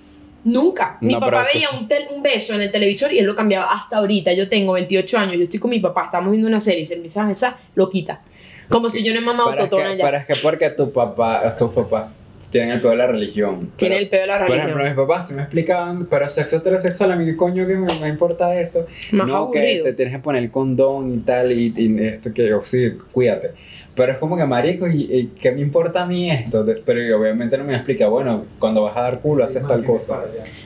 [0.43, 0.97] nunca.
[1.01, 3.71] Mi No, papá veía un, tel- un beso en el televisor y él lo cambiaba
[3.73, 4.33] hasta ahorita.
[4.33, 6.93] Yo tengo 28 años, yo estoy con mi papá, estamos viendo una serie y se
[6.95, 8.21] empieza a besar, lo quita.
[8.69, 10.03] Como si yo no he mamado totona ya.
[10.05, 12.07] pero es que porque tu papá, tus papás
[12.51, 13.71] tienen el peor de la religión.
[13.75, 14.69] Tiene Pero- el pedo de la Por religión.
[14.69, 17.87] ejemplo, mis papás sí me explicaban, pero sexo heterosexual, a mí qué coño que me,
[18.01, 18.85] me importa eso.
[19.11, 19.83] Más no, que aburrido.
[19.85, 23.51] te tienes que poner el condón y tal, y, y esto que yo, sí, cuídate.
[23.95, 26.65] Pero es como que, marico, ¿y, y qué me importa a mí esto?
[26.85, 30.23] Pero obviamente no me explica, bueno, cuando vas a dar culo haces tal cosa.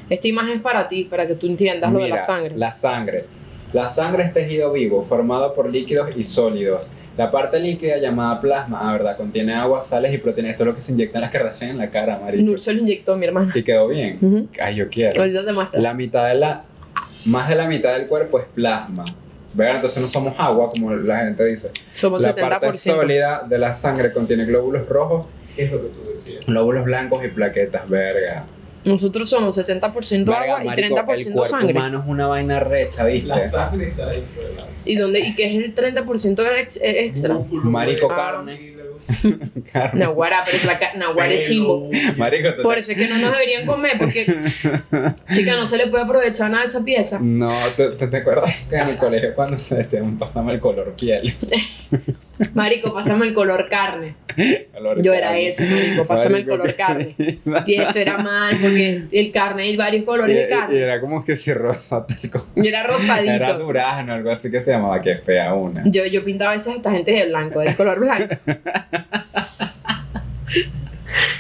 [0.09, 2.57] Esta imagen es para ti, para que tú entiendas lo de la Mira, sangre.
[2.57, 3.25] La sangre.
[3.71, 6.91] La sangre es tejido vivo, formado por líquidos y sólidos.
[7.19, 10.51] La parte líquida llamada plasma, ah, verdad, contiene agua, sales y proteínas.
[10.51, 12.45] Esto es lo que se inyecta en las Kardashian en la cara, marico.
[12.45, 13.51] Nur se lo inyectó mi hermana.
[13.53, 14.47] Y quedó bien.
[14.57, 15.19] Ay, yo quiero.
[15.19, 15.81] Ahorita te muestro.
[15.81, 16.63] La mitad de la.
[17.25, 19.03] Más de la mitad del cuerpo es plasma.
[19.53, 21.71] Vean, entonces no somos agua, como la gente dice.
[21.91, 22.59] Somos La 70%.
[22.61, 25.25] parte sólida de la sangre contiene glóbulos rojos,
[25.57, 26.45] ¿Qué es lo que tú decías?
[26.45, 28.45] glóbulos blancos y plaquetas, verga.
[28.85, 31.71] Nosotros somos 70% Verga, agua y marico, 30% el cuerpo sangre.
[31.73, 33.27] humano es una vaina recha, ¿viste?
[33.27, 34.65] La sangre está dentro de la.
[34.85, 35.19] ¿Y dónde?
[35.19, 37.33] ¿Y qué es el 30% ex- eh, extra?
[37.35, 38.53] Músculo, Marico, hueso, carne.
[38.61, 38.79] hilo.
[39.73, 39.99] Carne.
[40.01, 41.89] Naguará, pero es la Naguará es chimbo.
[42.17, 44.23] Marico, Por eso es que no nos deberían comer, porque,
[45.33, 47.17] chica, no se le puede aprovechar nada de esa pieza.
[47.19, 50.93] No, ¿te, te, te acuerdas que en el colegio cuando se decían pasame el color
[50.95, 51.33] piel?
[52.53, 54.15] Marico, pásame el color carne.
[54.73, 55.47] Color Yo era carne.
[55.47, 57.15] ese, marico, pásame el Marico, color carne.
[57.67, 60.79] Y eso era mal, porque el carne hay varios colores de Y- y carne.
[60.79, 63.31] era como que si rosa tal como- Y era rosadito.
[63.33, 65.83] Era durazno, algo así que se llamaba, que fea una.
[65.85, 68.35] Yo, yo pintaba a veces a esta gente de blanco, de color blanco.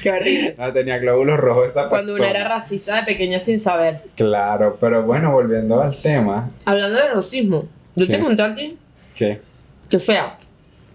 [0.01, 0.55] Qué horrible.
[0.57, 2.39] No, tenía glóbulos rojos esa Cuando una persona.
[2.39, 4.01] era racista de pequeña sin saber.
[4.15, 8.19] Claro, pero bueno, volviendo al tema, Hablando de racismo, yo te ¿Qué?
[8.23, 8.77] conté a ti
[9.15, 9.41] que
[9.89, 10.37] que fea.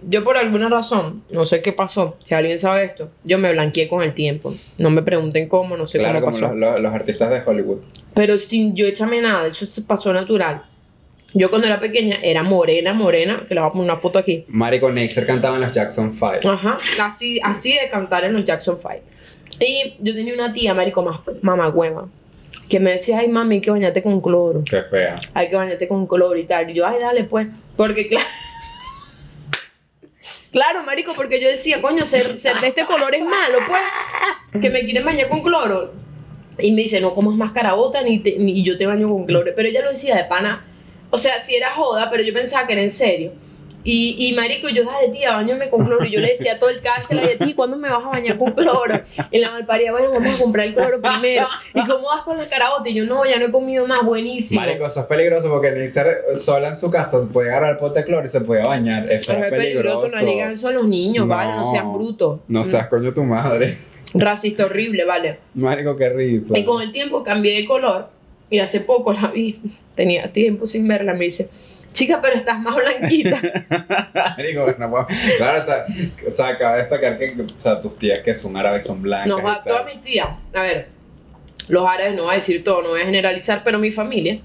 [0.07, 3.89] Yo por alguna razón, no sé qué pasó, si alguien sabe esto, yo me blanqueé
[3.89, 4.53] con el tiempo.
[4.79, 6.55] No me pregunten cómo, no sé claro, cómo como pasó.
[6.55, 7.79] los, los- los artistas de Hollywood.
[8.15, 10.63] Pero sin yo echarme nada, eso pasó natural.
[11.33, 14.45] Yo cuando era pequeña era morena, morena, que le voy a poner una foto aquí.
[14.49, 16.49] Marico Neisser cantaba en los Jackson 5.
[16.49, 18.93] Ajá, así, así de cantar en los Jackson 5.
[19.61, 22.07] Y yo tenía una tía, marico, más mamagüeva,
[22.69, 24.63] que me decía, ay mami, hay que bañarte con cloro.
[24.69, 25.17] Qué fea.
[25.33, 26.71] hay que bañarte con cloro y tal.
[26.71, 27.49] Y yo, ay, dale, pues.
[27.77, 28.27] Porque, claro.
[30.55, 33.83] Claro, marico, porque yo decía, coño, ser, ser de este color es malo, pues.
[34.63, 35.93] Que me quieren bañar con cloro.
[36.59, 39.51] Y me dice, no comas más carabota ni, te- ni yo te baño con cloro.
[39.57, 40.65] Pero ella lo decía de pana.
[41.11, 43.33] O sea, si era joda, pero yo pensaba que era en serio.
[43.85, 46.05] Y, y marico, yo, dale, tía, bañame con cloro.
[46.07, 48.39] Y yo le decía todo el cada que decía, tía, ¿cuándo me vas a bañar
[48.39, 49.03] con cloro?
[49.31, 51.47] Y la malparía, bueno, vamos a comprar el cloro primero.
[51.75, 52.89] ¿Y cómo vas con la carabota?
[52.89, 54.63] Y yo, no, ya no he comido más, buenísimo.
[54.63, 58.01] Marico, eso es peligroso porque Neisser sola en su casa se puede agarrar el pote
[58.01, 59.05] de cloro y se puede bañar.
[59.05, 61.53] Eso Eso es, es peligroso, no le digan eso a los niños, ¿vale?
[61.53, 62.41] No sean brutos.
[62.49, 63.77] No seas coño tu madre.
[64.15, 65.39] Racista horrible, ¿vale?
[65.55, 66.57] Marico, qué risa.
[66.57, 68.09] Y con el tiempo cambié de color
[68.49, 69.61] y hace poco la vi,
[69.95, 71.49] tenía tiempo sin verla, me dice,
[71.95, 73.41] chica, pero estás más blanquita.
[74.79, 75.07] No puedo.
[75.39, 75.87] Claro, está,
[76.27, 79.29] o sea, cabe destacar que o sea, tus tías que son árabes son blancas.
[79.29, 80.89] No, todas mis tías, a ver,
[81.69, 84.41] los árabes no voy a decir todo, no voy a generalizar, pero mi familia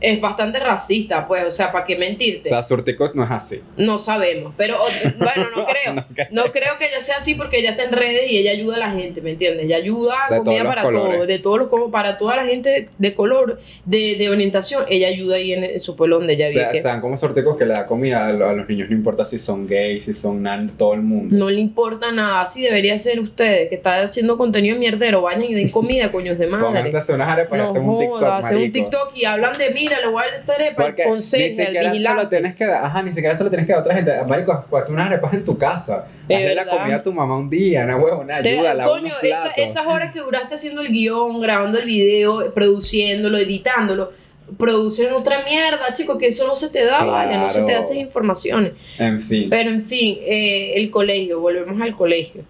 [0.00, 2.48] es bastante racista, pues, o sea, ¿para qué O mentirte?
[2.48, 3.60] sea, Surticos no es así.
[3.78, 4.86] no sabemos, pero o-
[5.18, 5.94] bueno, no creo.
[5.94, 6.26] No creo.
[6.30, 8.78] No creo que ella sea así porque ella está en redes y ella ayuda a
[8.80, 9.64] la gente, ¿me entiendes?
[9.66, 11.14] Ella ayuda a comida todos para colores.
[11.14, 15.08] todo, de todos los como para toda la gente de color, de, de orientación, ella
[15.08, 16.60] ayuda ahí en, en su pueblo donde ella O vive.
[16.62, 19.24] sea, que sean como Surticos que le da comida a, a los niños, no importa
[19.24, 21.34] si son gays, si son nan, todo el mundo.
[21.36, 25.54] no le importa nada, así debería ser ustedes, que están haciendo contenido mierdero, vayan y
[25.54, 26.98] den comida, coños de Pónganse madre.
[26.98, 28.72] hacer unas arepas No hacen un TikTok, hacen un.
[28.72, 31.92] TikTok y hablan de, mira, le voy a dar esta arepa, Porque ni el siquiera
[31.92, 33.94] se lo tienes que dar, ajá, ni siquiera se lo tienes que dar a otra
[33.94, 34.12] gente.
[34.28, 36.06] Marico, hazte unas arepas en tu casa.
[36.24, 38.84] Hazle la comida a tu mamá un día, no huevo, nada, Te- ayúdala.
[38.84, 44.12] coño, esa- esas horas que duraste haciendo el guion, grabando el video, produciéndolo, editándolo,
[44.58, 47.66] producir otra mierda, chico, que eso no se te da, vale, no se te da
[47.78, 47.84] Claro.
[47.84, 48.72] esas informaciones.
[48.98, 49.48] En fin.
[49.48, 52.42] Pero en fin, eh, el colegio, volvemos al colegio.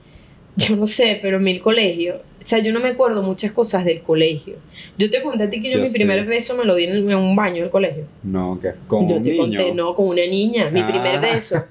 [0.56, 4.02] Yo no sé, pero mi colegio, o sea, yo no me acuerdo muchas cosas del
[4.02, 4.56] colegio.
[4.98, 7.10] Yo te conté a ti que yo, Yo mi primer beso me lo di en,
[7.10, 8.04] en un baño del colegio.
[8.22, 9.42] No, que con yo un te niño.
[9.42, 10.86] conté, no, con una niña, mi Ah.
[10.88, 11.64] primer beso.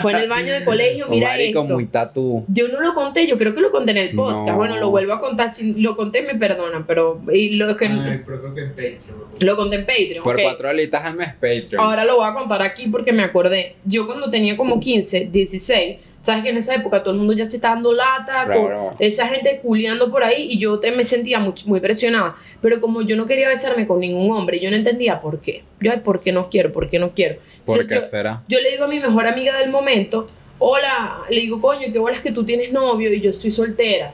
[0.00, 1.62] Fue en el baño de colegio, mira esto.
[1.64, 2.42] muy tatú.
[2.48, 4.48] Yo no lo conté, yo creo que lo conté en el podcast.
[4.48, 4.56] No.
[4.56, 5.50] Bueno, lo vuelvo a contar.
[5.50, 9.26] Si lo conté, me perdonan, pero y lo, que, Ay, pero creo que en Patreon.
[9.40, 10.24] lo conté en Patreon.
[10.24, 11.78] Por cuatro alitas al mes Patreon.
[11.84, 13.76] Ahora lo voy a contar aquí porque me acordé.
[13.84, 15.96] Yo cuando tenía como 15, 16,
[16.28, 18.90] sabes que en esa época todo el mundo ya se está dando lata, Claro.
[18.90, 22.36] con esa gente culeando por ahí y yo te, me sentía muy, muy presionada.
[22.60, 25.64] Pero como yo no quería besarme con ningún hombre, yo no entendía por qué.
[25.80, 26.70] Yo, ay, ¿por qué no quiero?
[26.70, 27.36] ¿Por qué no quiero?
[27.64, 28.42] ¿Por Entonces, qué yo- será?
[28.46, 30.26] yo le digo a mi mejor amiga del momento,
[30.58, 34.12] hola, le digo, coño, qué bolas que tú tienes novio y yo estoy soltera.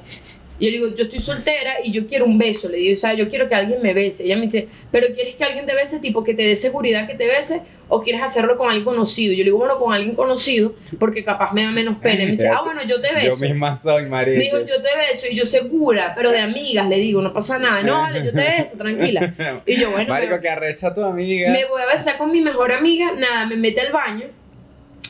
[0.58, 2.68] Y yo le digo, yo estoy soltera y yo quiero un beso.
[2.68, 4.24] Le digo, o sea, yo quiero que alguien me bese.
[4.24, 7.14] Ella me dice, pero ¿quieres que alguien te bese, tipo que te dé seguridad que
[7.16, 7.62] te bese?
[7.88, 9.32] ¿O quieres hacerlo con alguien conocido?
[9.32, 12.22] Yo le digo, bueno, con alguien conocido, porque capaz me da menos pena.
[12.22, 13.36] Y me dice, ah, bueno, yo te Yo beso.
[13.44, 14.06] misma soy.
[14.06, 17.58] Me dijo, yo te beso y yo segura, pero de amigas, le digo, no pasa
[17.58, 17.82] nada.
[17.82, 19.34] No, vale, yo te beso, tranquila.
[19.66, 21.50] Y yo, bueno, Marico, me- que arrecha tu amiga.
[21.50, 24.26] me voy a besar con mi mejor amiga, nada, me mete al baño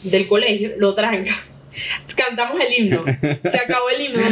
[0.05, 1.32] del colegio, lo tranca.
[2.16, 3.05] Cantamos el himno.
[3.43, 4.22] Se acabó el himno.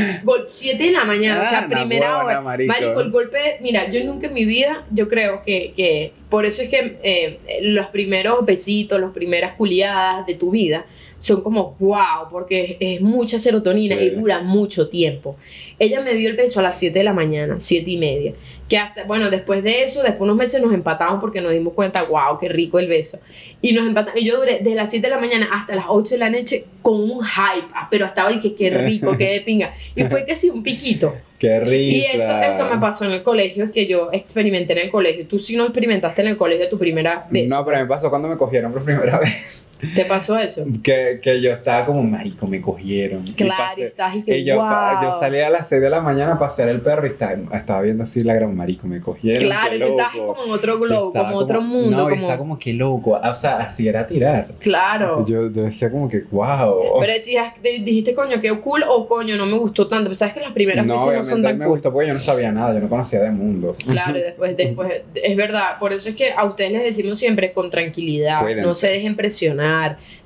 [0.47, 2.40] 7 de la mañana, o sea, Ah, primera na huevona, hora.
[2.40, 3.01] marico.
[3.01, 3.59] el golpe.
[3.61, 7.38] Mira, yo nunca en mi vida, yo creo que, que por eso es que eh,
[7.62, 10.86] los primeros besitos, las primeras culiadas de tu vida
[11.18, 14.05] son como wow, porque es, es mucha serotonina Sí.
[14.07, 15.36] y dura mucho tiempo.
[15.78, 18.32] Ella me dio el beso a las 7 de la mañana, 7 y media.
[18.68, 21.74] Que hasta, bueno, después de eso, después de unos meses nos empatamos porque nos dimos
[21.74, 23.18] cuenta, wow, qué rico el beso.
[23.60, 24.20] Y nos empatamos.
[24.20, 26.64] Y yo duré desde las 7 de la mañana hasta las 8 de la noche
[26.80, 29.72] con un hype, ah, pero estaba ahí que qué rico, qué de pinga.
[29.94, 31.14] Y fue que sí, un piquito.
[31.38, 31.74] Qué risa.
[31.74, 35.26] Y eso, eso me pasó en el colegio, que yo experimenté en el colegio.
[35.26, 37.50] Tú sí no experimentaste en el colegio tu primera vez.
[37.50, 39.61] No, pero me pasó cuando me cogieron por primera vez.
[39.95, 40.64] ¿Te pasó eso?
[40.83, 43.24] Que, que yo estaba como, marico, me cogieron.
[43.26, 45.03] Y Claro, pasé- estás y que Y yo, wow.
[45.03, 47.80] yo salí a las 6 de la mañana para hacer el perro y estaba, estaba
[47.83, 49.43] viendo así la gran marico, me cogieron.
[49.45, 51.97] Claro, tú estabas como en otro globo, estaba como otro mundo.
[51.97, 52.22] No, y como...
[52.22, 53.20] estaba como que loco.
[53.22, 54.49] O sea, así era tirar.
[54.61, 55.24] Claro.
[55.26, 57.01] Yo, yo decía como que, wow.
[57.01, 60.05] Pero decías, te- dijiste, coño, qué cool o coño, no me gustó tanto.
[60.05, 61.74] Pero sabes que las primeras no, veces no son a tan me cool.
[61.74, 63.76] gustó porque yo no sabía nada, yo no conocía de mundo.
[63.87, 67.53] Claro, y después, después, es verdad, por eso es que a ustedes les decimos siempre
[67.53, 68.66] con tranquilidad, Cuídense.
[68.68, 69.72] no se dejen presionar,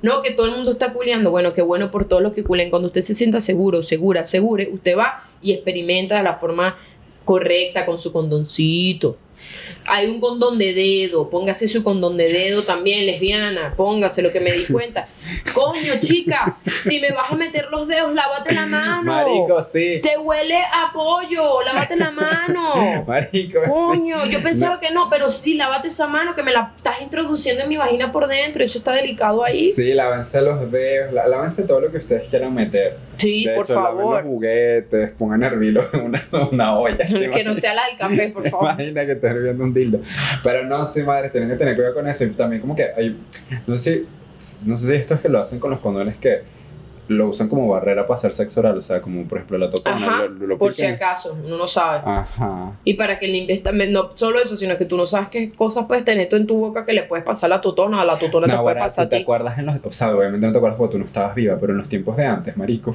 [0.01, 2.69] no que todo el mundo está culeando, bueno, qué bueno por todos los que culen,
[2.69, 6.77] cuando usted se sienta seguro, segura, segure, usted va y experimenta de la forma
[7.25, 9.17] correcta con su condoncito.
[9.85, 14.39] Hay un condón de dedo, póngase su condón de dedo también, lesbiana, póngase lo que
[14.39, 15.07] me di cuenta.
[15.53, 19.03] Coño, chica, si me vas a meter los dedos, lávate la mano.
[19.03, 19.99] Marico, sí.
[20.01, 23.03] Te huele a pollo, lávate la mano.
[23.07, 23.61] Marico.
[23.67, 27.63] Coño, yo pensaba que no, pero sí, lávate esa mano que me la estás introduciendo
[27.63, 29.71] en mi vagina por dentro, eso está delicado ahí.
[29.75, 32.97] Sí, lávense los dedos, lá- lávense todo lo que ustedes quieran meter.
[33.17, 34.23] Sí, de por hecho, favor.
[34.23, 36.97] los juguetes, pongan en una, una olla.
[37.37, 38.71] Que no sea la del café, por favor.
[38.73, 39.99] Imagina que estés hirviendo un dildo.
[40.43, 42.23] Pero no, sí, madre, tienen que tener cuidado con eso.
[42.23, 43.17] Y también como que hay,
[43.65, 44.05] no sé
[44.37, 46.55] si, no sé si esto es que lo hacen con los condones que
[47.09, 48.77] lo usan como barrera para hacer sexo oral.
[48.77, 51.65] O sea, como por ejemplo la totona, Ajá, lo, lo por si acaso, uno no
[51.65, 52.01] sabe.
[52.05, 52.73] Ajá.
[52.83, 55.85] Y para que limpies también, no solo eso, sino que tú no sabes qué cosas
[55.85, 58.19] puedes tener tú en tu boca que le puedes pasar a la totona, a la
[58.19, 59.21] totona te No, puede ahora, pasar ¿tú a te ti.
[59.23, 61.71] acuerdas en los, o sea, obviamente no te acuerdas porque tú no estabas viva, pero
[61.71, 62.93] en los tiempos de antes, marico,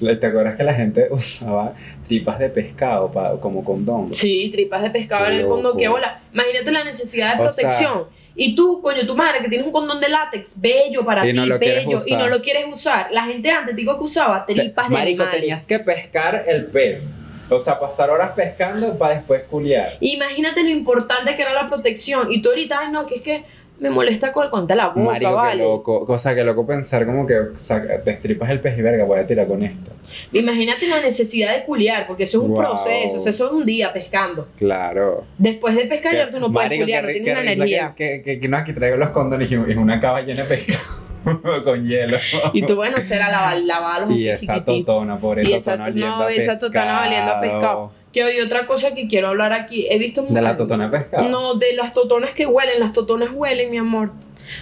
[0.00, 1.74] ¿te acuerdas que la gente usaba
[2.06, 4.14] tripas de pescado pa- como condón?
[4.14, 6.20] Sí, tripas de pescado Qué en el condón, qué bola.
[6.32, 8.04] Imagínate la necesidad de O sea- protección.
[8.34, 11.38] y tú, coño, tu madre que tienes un condón de látex, bello para Y ti,
[11.38, 13.08] no bello, y no lo quieres usar.
[13.12, 15.40] La gente antes, digo que usaba Te- tripas de Marico, animales.
[15.40, 17.20] tenías que pescar el pez.
[17.48, 19.98] O sea, pasar horas pescando para después culiar.
[20.00, 22.32] Imagínate lo importante que era la protección.
[22.32, 23.44] Y tú ahorita, ay no, que es que
[23.78, 25.62] me molesta con conta la boca, Marico, ¿vale?
[25.62, 26.04] loco.
[26.08, 29.18] O sea, que loco pensar como que saca- te estripas el pez y verga, voy
[29.20, 29.90] a tirar con esto.
[30.32, 32.58] Imagínate la necesidad de culiar, porque eso es un Wow.
[32.58, 34.48] proceso, o sea, eso es un día pescando.
[34.56, 35.24] Claro.
[35.38, 37.94] Después de pescar ya tú no puedes Marico, culiar, no tienes risa energía.
[37.96, 40.80] Que, que, que, que no, aquí traigo los condones y una cava llena de pescado
[41.64, 42.16] con hielo.
[42.52, 44.86] Y tú, bueno, será lavar, lavarlos Y así esa chiquititos.
[44.86, 47.92] totona, pobre Y esa, totona no, esa totona valiendo a pescado.
[48.24, 49.86] Que otra cosa que quiero hablar aquí.
[49.90, 51.28] He visto De la totona de pescado.
[51.28, 52.80] No, de las totonas que huelen.
[52.80, 54.10] Las totonas huelen, mi amor.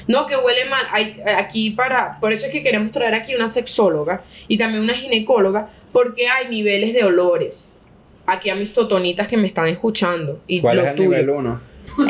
[0.09, 0.85] No, que huele mal.
[0.91, 2.19] Hay, aquí para.
[2.19, 6.49] Por eso es que queremos traer aquí una sexóloga y también una ginecóloga, porque hay
[6.49, 7.73] niveles de olores.
[8.27, 10.41] Aquí a mis totonitas que me están escuchando.
[10.49, 11.11] Y ¿Cuál es el tuyo.
[11.11, 11.61] nivel 1?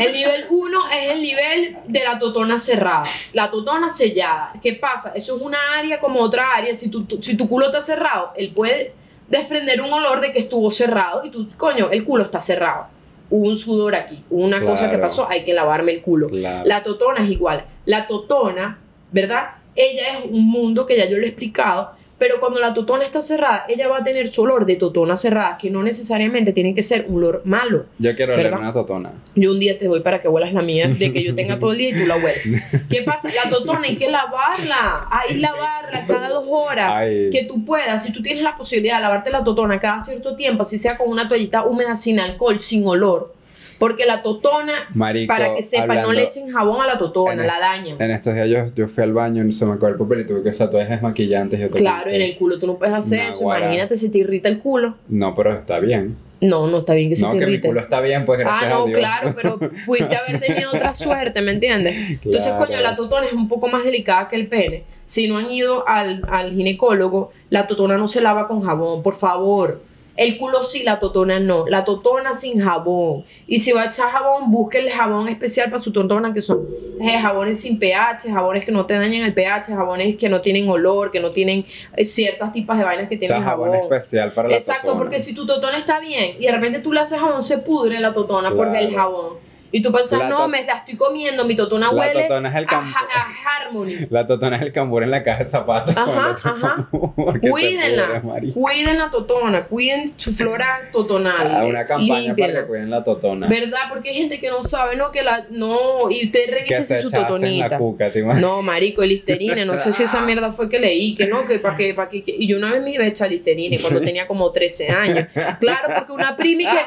[0.00, 3.02] El nivel 1 es el nivel de la totona cerrada.
[3.34, 4.52] La totona sellada.
[4.62, 5.12] ¿Qué pasa?
[5.14, 6.74] Eso es una área como otra área.
[6.74, 8.94] Si tu, tu- si tu culo está cerrado, él puede
[9.28, 12.86] desprender un olor de que estuvo cerrado y tú, coño, el culo está cerrado.
[13.30, 16.28] Hubo un sudor aquí, hubo una cosa que pasó, hay que lavarme el culo.
[16.28, 16.64] Claro.
[16.66, 17.64] La totona es igual.
[17.84, 18.78] La totona,
[19.12, 19.52] ¿verdad?
[19.74, 23.20] Ella es un mundo que ya yo lo he explicado, pero cuando la totona está
[23.20, 26.82] cerrada, ella va a tener su olor de totona cerrada, que no necesariamente tiene que
[26.82, 27.86] ser un olor malo.
[27.98, 28.60] Yo quiero oler ¿Verdad?
[28.60, 29.12] una totona.
[29.34, 31.72] Yo un día te voy para que huelas la mía, de que yo tenga todo
[31.72, 32.62] el día y tú la hueles.
[32.88, 33.28] ¿Qué pasa?
[33.44, 36.96] La totona hay que lavarla, hay que lavarla cada dos horas.
[36.96, 37.30] Ay.
[37.30, 40.62] Que tú puedas, si tú tienes la posibilidad de lavarte la totona cada cierto tiempo,
[40.62, 43.34] así sea con una toallita húmeda sin alcohol, sin olor.
[43.78, 47.58] Porque la totona, Marico, para que sepan, no le echen jabón a la totona, la
[47.58, 48.00] dañan.
[48.00, 50.26] En estos días yo, yo fui al baño y se me acabó el papel y
[50.26, 51.58] tuve que usar todas desmaquillantes.
[51.60, 53.42] y otras Claro, en el culo tú no puedes hacer eso.
[53.42, 54.94] Imagínate si te irrita el culo.
[55.08, 56.16] No, pero está bien.
[56.40, 58.64] No, no está bien que se no, te que mi culo está bien, pues gracias
[58.64, 58.98] Ah, no, a Dios.
[58.98, 62.20] claro, pero pudiste haber tenido otra suerte, ¿me entiendes?
[62.22, 64.84] Entonces, coño, la totona es un poco más delicada que el pene.
[65.06, 69.14] Si no han ido al, al ginecólogo, la totona no se lava con jabón, por
[69.14, 69.80] favor.
[70.16, 71.66] El culo sí, la totona no.
[71.66, 73.24] La totona sin jabón.
[73.48, 76.60] Y si va a echar jabón, búsquenle jabón especial para su totona, que son
[77.00, 80.68] eh, jabones sin pH, jabones que no te dañan el pH, jabones que no tienen
[80.68, 81.64] olor, que no tienen
[81.96, 83.82] eh, ciertas tipos de vainas que O tienen sea, jabón jabón.
[83.92, 85.00] especial para la Exacto, totona.
[85.02, 87.98] porque si tu totona está bien y de repente tú le haces jabón, se pudre
[87.98, 88.86] la totona por Claro.
[88.86, 89.43] el jabón.
[89.74, 92.54] Y tú piensas, La no, me la estoy comiendo, mi totona La huele totona es
[92.54, 94.06] el a, Harmony.
[94.10, 95.96] La totona es el cambur en la caja de zapatos.
[95.96, 96.88] Ajá, ajá.
[97.40, 98.22] Cuídenla,
[98.54, 101.56] cuiden la totona, cuiden su flora totonal.
[101.56, 103.48] A una campaña para que cuiden la totona.
[103.48, 103.80] ¿Verdad?
[103.88, 105.10] Porque hay gente que no sabe, ¿no?
[105.10, 105.44] Que la.
[105.50, 106.44] No, y usted
[106.84, 107.76] se su la totonita.
[107.76, 108.42] cuca, ¿te imaginas?
[108.48, 111.58] No, marico, el listerine, no sé si esa mierda fue que leí, que no, que
[111.58, 114.00] para que, para que, que- y yo una vez me iba a echar listerine cuando
[114.00, 115.26] tenía como 13 años.
[115.58, 116.80] Claro, porque una prima y que,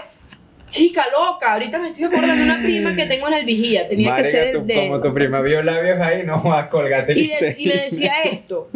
[0.69, 4.11] chica loca, ahorita me estoy acordando de una prima que tengo en el vigía, tenía
[4.11, 4.75] Marica, que ser tú- de...
[4.75, 8.69] como tu prima vio labios ahí, no a colgarte Y, de- y me decía esto,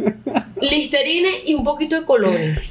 [0.61, 2.61] listerine y un poquito de colonia.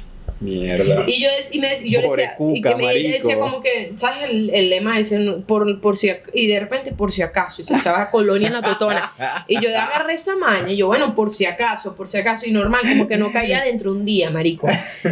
[0.41, 1.03] Mierda.
[1.07, 3.93] Y yo, y me, y yo le decía, y que me, ella decía como que,
[3.95, 5.19] ¿sabes el, el lema ese?
[5.47, 8.53] Por, por si, ac- y de repente, por si acaso, y se echaba colonia en
[8.53, 9.11] la totona.
[9.47, 12.51] Y yo agarré esa maña y yo, bueno, por si acaso, por si acaso, y
[12.51, 14.67] normal, como que no caía dentro un día, marico.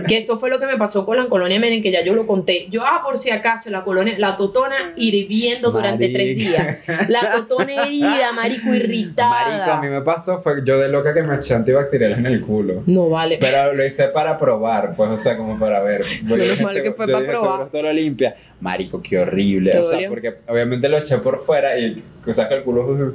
[0.07, 2.25] Que esto fue lo que me pasó con la colonia Menem, que ya yo lo
[2.25, 2.67] conté.
[2.69, 6.77] Yo, ah, por si acaso, la colonia, la totona hirviendo durante tres días.
[7.07, 9.29] La totona herida, marico, irritada.
[9.29, 12.41] Marico, a mí me pasó, fue yo de loca que me eché antibacterial en el
[12.41, 12.81] culo.
[12.87, 13.37] No vale.
[13.39, 16.01] Pero lo hice para probar, pues, o sea, como para ver.
[16.23, 17.47] Yo Menos dije, mal que "Seguro- fue yo pa' dije, probar".
[17.49, 18.35] seguro esto lo limpia.
[18.61, 19.71] Marico, qué horrible.
[19.71, 20.09] ¿Te O sea, dolió?
[20.09, 23.13] porque obviamente lo eché por fuera y, o sea, que el culo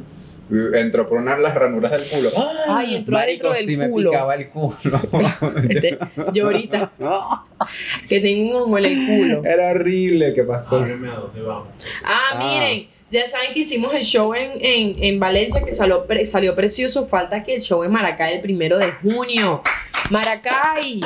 [0.74, 2.30] entró por una de las ranuras del culo.
[2.68, 4.10] Ay, entró Marico, adentro del sí culo.
[4.10, 4.76] me picaba el culo.
[5.68, 5.98] Este,
[6.34, 6.92] yo ahorita,
[8.08, 9.44] que tengo un hongo en el culo.
[9.44, 10.76] Era horrible, ¿qué pasó?
[10.76, 11.68] Háblame a dónde vamos.
[12.04, 12.38] Ah, Ah.
[12.38, 16.54] miren, ya saben que hicimos el show en, en, en Valencia que salió, pre- salió
[16.54, 17.04] precioso.
[17.06, 19.62] Falta que el show en Maracay el primero de junio.
[20.10, 21.00] Maracay.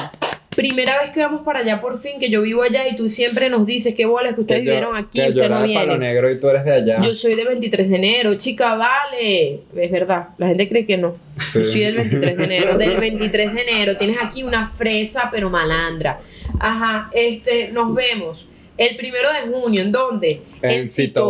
[0.59, 3.49] Primera vez que vamos para allá por fin, que yo vivo allá y tú siempre
[3.49, 6.01] nos dices qué bolas que ustedes Que yo- vivieron aquí, que no de Palo vienen.
[6.01, 7.01] Negro y tú eres de allá.
[7.01, 9.61] Yo soy del 23 de enero, chica, vale.
[9.77, 11.15] Es verdad, la gente cree que no.
[11.39, 11.61] Sí.
[11.61, 12.77] Yo soy del 23 de enero.
[12.77, 16.19] Del 23 de enero tienes aquí una fresa, pero malandra.
[16.59, 18.49] Ajá, este, nos vemos.
[18.77, 20.43] El primero de junio, ¿en dónde?
[20.63, 20.87] En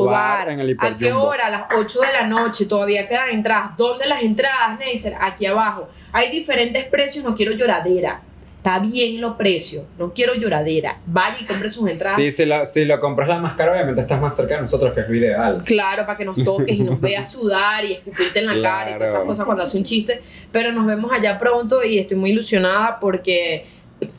[0.07, 1.47] Bar, en el ¿A qué hora?
[1.47, 2.65] A las 8 de la noche.
[2.67, 3.77] Todavía quedan entradas.
[3.77, 5.15] ¿Dónde las entradas, Neisser?
[5.21, 5.89] Aquí abajo.
[6.13, 7.25] Hay diferentes precios.
[7.25, 8.23] No quiero lloradera.
[8.59, 9.85] Está bien los precios.
[9.99, 10.99] No quiero lloradera.
[11.07, 12.17] Vaya y compre sus entradas.
[12.17, 14.93] Sí, si lo, si lo compras la más cara, obviamente estás más cerca de nosotros,
[14.93, 15.63] que es lo ideal.
[15.65, 18.95] Claro, para que nos toques y nos veas sudar y escupirte en la cara y
[18.95, 20.21] todas esas cosas cuando hace un chiste.
[20.51, 23.65] Pero nos vemos allá pronto y estoy muy ilusionada porque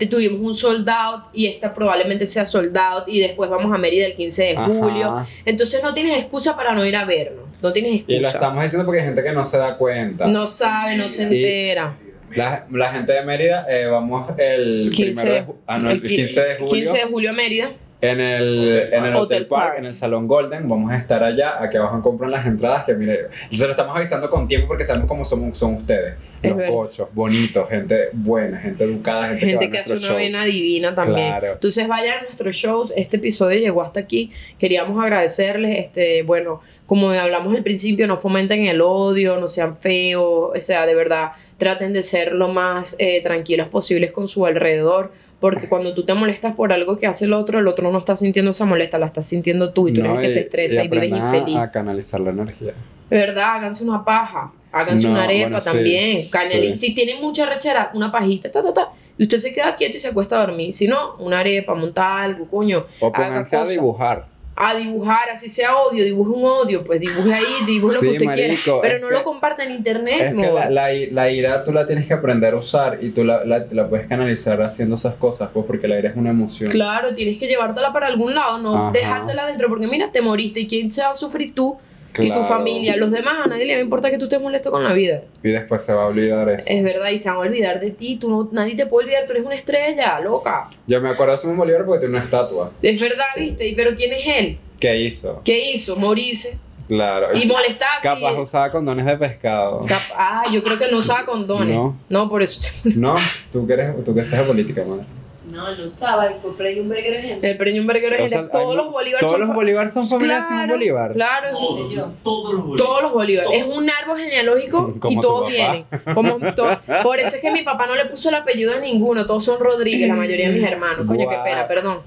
[0.09, 4.05] tuvimos un sold out y esta probablemente sea sold out y después vamos a Mérida
[4.05, 4.65] el 15 de Ajá.
[4.67, 5.17] julio.
[5.45, 7.49] Entonces no tienes excusa para no ir a vernos.
[7.61, 8.17] No tienes excusa.
[8.17, 10.27] Y lo estamos diciendo porque hay gente que no se da cuenta.
[10.27, 11.97] No sabe, no se Y- entera.
[12.36, 16.07] La, la gente de Mérida, eh, vamos el 15 primero de ah, no, el qui-
[16.15, 16.73] 15 de julio.
[16.73, 17.71] 15 de julio a Mérida.
[18.01, 19.80] En el, en el Hotel, Hotel Park, Park.
[19.80, 21.61] en el Salón Golden, vamos a estar allá.
[21.61, 22.86] Aquí abajo compran las entradas.
[22.86, 26.13] Que mire, se lo estamos avisando con tiempo porque sabemos cómo son, son ustedes.
[26.41, 26.73] Es Los verdad.
[26.77, 30.15] ocho, bonitos, gente buena, gente educada, gente, gente que, que va a hace una show.
[30.15, 31.27] vena divina también.
[31.27, 31.51] Claro.
[31.51, 32.93] Entonces vayan a nuestros shows.
[32.95, 34.32] Este episodio llegó hasta aquí.
[34.57, 35.77] Queríamos agradecerles.
[35.80, 40.49] Este, bueno, como hablamos al principio, no fomenten el odio, no sean feos.
[40.55, 45.11] O sea, de verdad, traten de ser lo más eh, tranquilos posibles con su alrededor.
[45.39, 48.15] Porque cuando tú te molestas por algo que hace el otro, el otro no está
[48.15, 50.83] sintiendo esa molesta, la estás sintiendo tú y tú No, eres el que se estresa
[50.83, 51.57] y, vives aprendan a- infeliz.
[51.59, 52.73] A canalizar la energía.
[53.07, 56.29] Verdad, háganse una paja, háganse No, una arepa bueno, sí, también.
[56.31, 56.87] caneli- sí.
[56.87, 58.89] Si tienen mucha rechera, una pajita, ta, ta, ta.
[59.19, 60.73] Y usted se queda quieto y se acuesta a dormir.
[60.73, 62.85] Si no, una arepa, montar algo, coño.
[62.99, 64.25] O pónganse a dibujar.
[64.62, 68.12] A dibujar, así sea odio, dibuje un odio, pues dibuje ahí, dibuje lo Sí, que
[68.14, 68.82] usted marico, quiera.
[68.82, 71.72] Pero no que- lo comparta en internet, Es que la, la, i- la ira tú
[71.72, 75.16] la tienes que aprender a usar y tú la, la, la puedes canalizar haciendo esas
[75.16, 76.70] cosas, pues porque la ira es una emoción.
[76.72, 78.91] Claro, tienes que llevártela para algún lado, no Ajá.
[78.91, 81.78] dejártela adentro, porque mira, te moriste y quién se va a sufrir tú
[82.18, 82.95] y tu familia.
[82.97, 85.22] Los demás, a nadie le va a importar que tú estés molesto con la vida.
[85.43, 86.66] Y después se va a olvidar eso.
[86.70, 88.18] Es verdad, y se van a olvidar de ti.
[88.18, 90.68] Tú no, nadie te puede olvidar, tú eres una estrella, loca.
[90.88, 92.72] Yo me acuerdo de Simón Bolívar porque tiene una estatua.
[92.82, 93.68] Es verdad, ¿viste?
[93.68, 94.57] ¿Y pero quién es él?
[94.80, 95.41] ¿Qué hizo?
[95.43, 95.95] ¿Qué hizo?
[95.95, 96.57] Morirse.
[96.88, 97.28] Claro.
[97.38, 98.01] Y molestarse.
[98.07, 99.86] Capaz usaba condones de pescado.
[99.86, 101.76] Cap- ah, yo creo que no usaba condones.
[101.76, 101.95] No.
[102.10, 102.60] No, por eso.
[102.60, 103.14] se- No,
[103.51, 105.03] tú que eres, tú que seas de política, madre.
[105.51, 107.49] No, lo usaba, el compré un burger ejemplo.
[107.49, 109.89] El premio Burger es O sea, el- todos los Bolívar Todos son los fa- Bolívar
[109.91, 111.13] son familia de Simón Claro, Bolívar.
[111.13, 112.11] Claro, Qué sé yo.
[112.23, 113.45] Todos los Todos los Bolívar.
[113.51, 115.51] Es un árbol genealógico y Como tu todos papá.
[115.51, 115.85] vienen.
[116.13, 119.25] Como to- Por eso es que mi papá no le puso el apellido a ninguno.
[119.25, 121.05] Todos son Rodríguez, la mayoría de mis hermanos.
[121.07, 121.99] Coño, qué pena, perdón.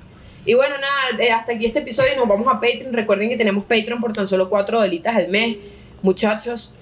[0.44, 2.16] Y bueno, nada, eh, hasta aquí este episodio.
[2.16, 2.92] Nos vamos a Patreon.
[2.92, 5.56] Recuerden que tenemos Patreon por tan solo 4 dolitas al mes.
[6.02, 6.74] Muchachos,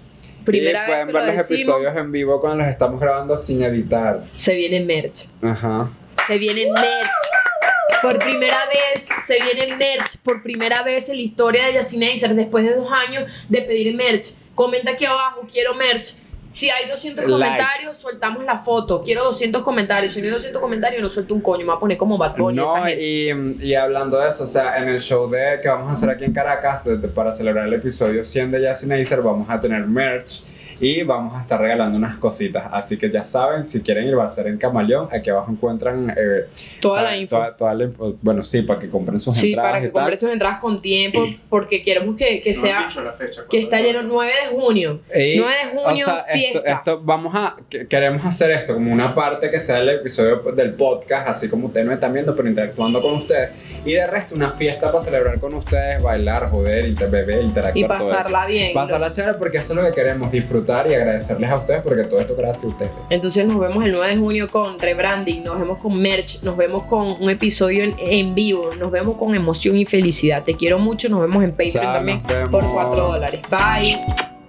[0.44, 1.60] primera y vez pueden que ver lo los decimos.
[1.76, 4.24] episodios en vivo cuando los estamos grabando sin editar.
[4.36, 5.26] Se viene merch.
[5.42, 5.90] Ajá.
[6.30, 8.00] Se viene merch.
[8.02, 10.16] Por primera vez se viene merch.
[10.22, 14.28] Por primera vez en la historia de Yacinezer, después de dos años de pedir merch.
[14.54, 16.14] Comenta aquí abajo, quiero merch.
[16.52, 17.32] Si hay 200 Like.
[17.32, 19.00] comentarios, soltamos la foto.
[19.00, 20.12] Quiero 200 comentarios.
[20.12, 21.60] Si no hay 200 comentarios, no suelto un coño.
[21.62, 23.02] Me voy a poner como Bad Bunny No, esa gente.
[23.02, 26.10] y, y hablando de eso, o sea, en el show de, que vamos a hacer
[26.10, 29.60] aquí en Caracas, de- de- para celebrar el episodio 100 de Jazzy Neisser, vamos a
[29.60, 30.42] tener merch
[30.80, 32.64] y vamos a estar regalando unas cositas.
[32.72, 35.08] Así que ya saben, si quieren ir, va a ser en Camaleón.
[35.12, 36.46] Aquí abajo encuentran eh,
[36.80, 37.36] Toda la info.
[37.36, 38.14] Toda, toda la info.
[38.22, 39.70] Bueno, sí, para que compren sus Sí, entradas.
[39.70, 40.00] para que y tal.
[40.02, 41.24] compren sus entradas con tiempo.
[41.48, 42.88] Porque queremos que, que No sea.
[43.04, 45.00] la fecha, Que está lleno 9 de junio.
[45.14, 46.70] Y, 9 de junio, o sea, esto- fiesta.
[46.72, 50.72] Esto, vamos a, que- queremos hacer esto como una parte que sea el episodio del
[50.74, 53.50] podcast, así como ustedes me están viendo, pero interactuando con ustedes.
[53.84, 57.76] Y de resto, una fiesta para celebrar con ustedes, bailar, joder, inter beber, interactuar.
[57.76, 58.16] Y todo eso.
[58.16, 58.72] pasarla bien.
[58.72, 62.20] Pasarla chévere porque eso es lo que queremos, disfrutar y agradecerles a ustedes porque todo
[62.20, 62.92] esto gracias a ustedes.
[63.10, 66.84] Entonces nos vemos el 9 de junio con rebranding, nos vemos con merch, nos vemos
[66.84, 70.44] con un episodio en, en vivo, nos vemos con emoción y felicidad.
[70.44, 73.40] Te quiero mucho, nos vemos en Patreon Chao, también por 4 dólares.
[73.50, 74.39] Bye.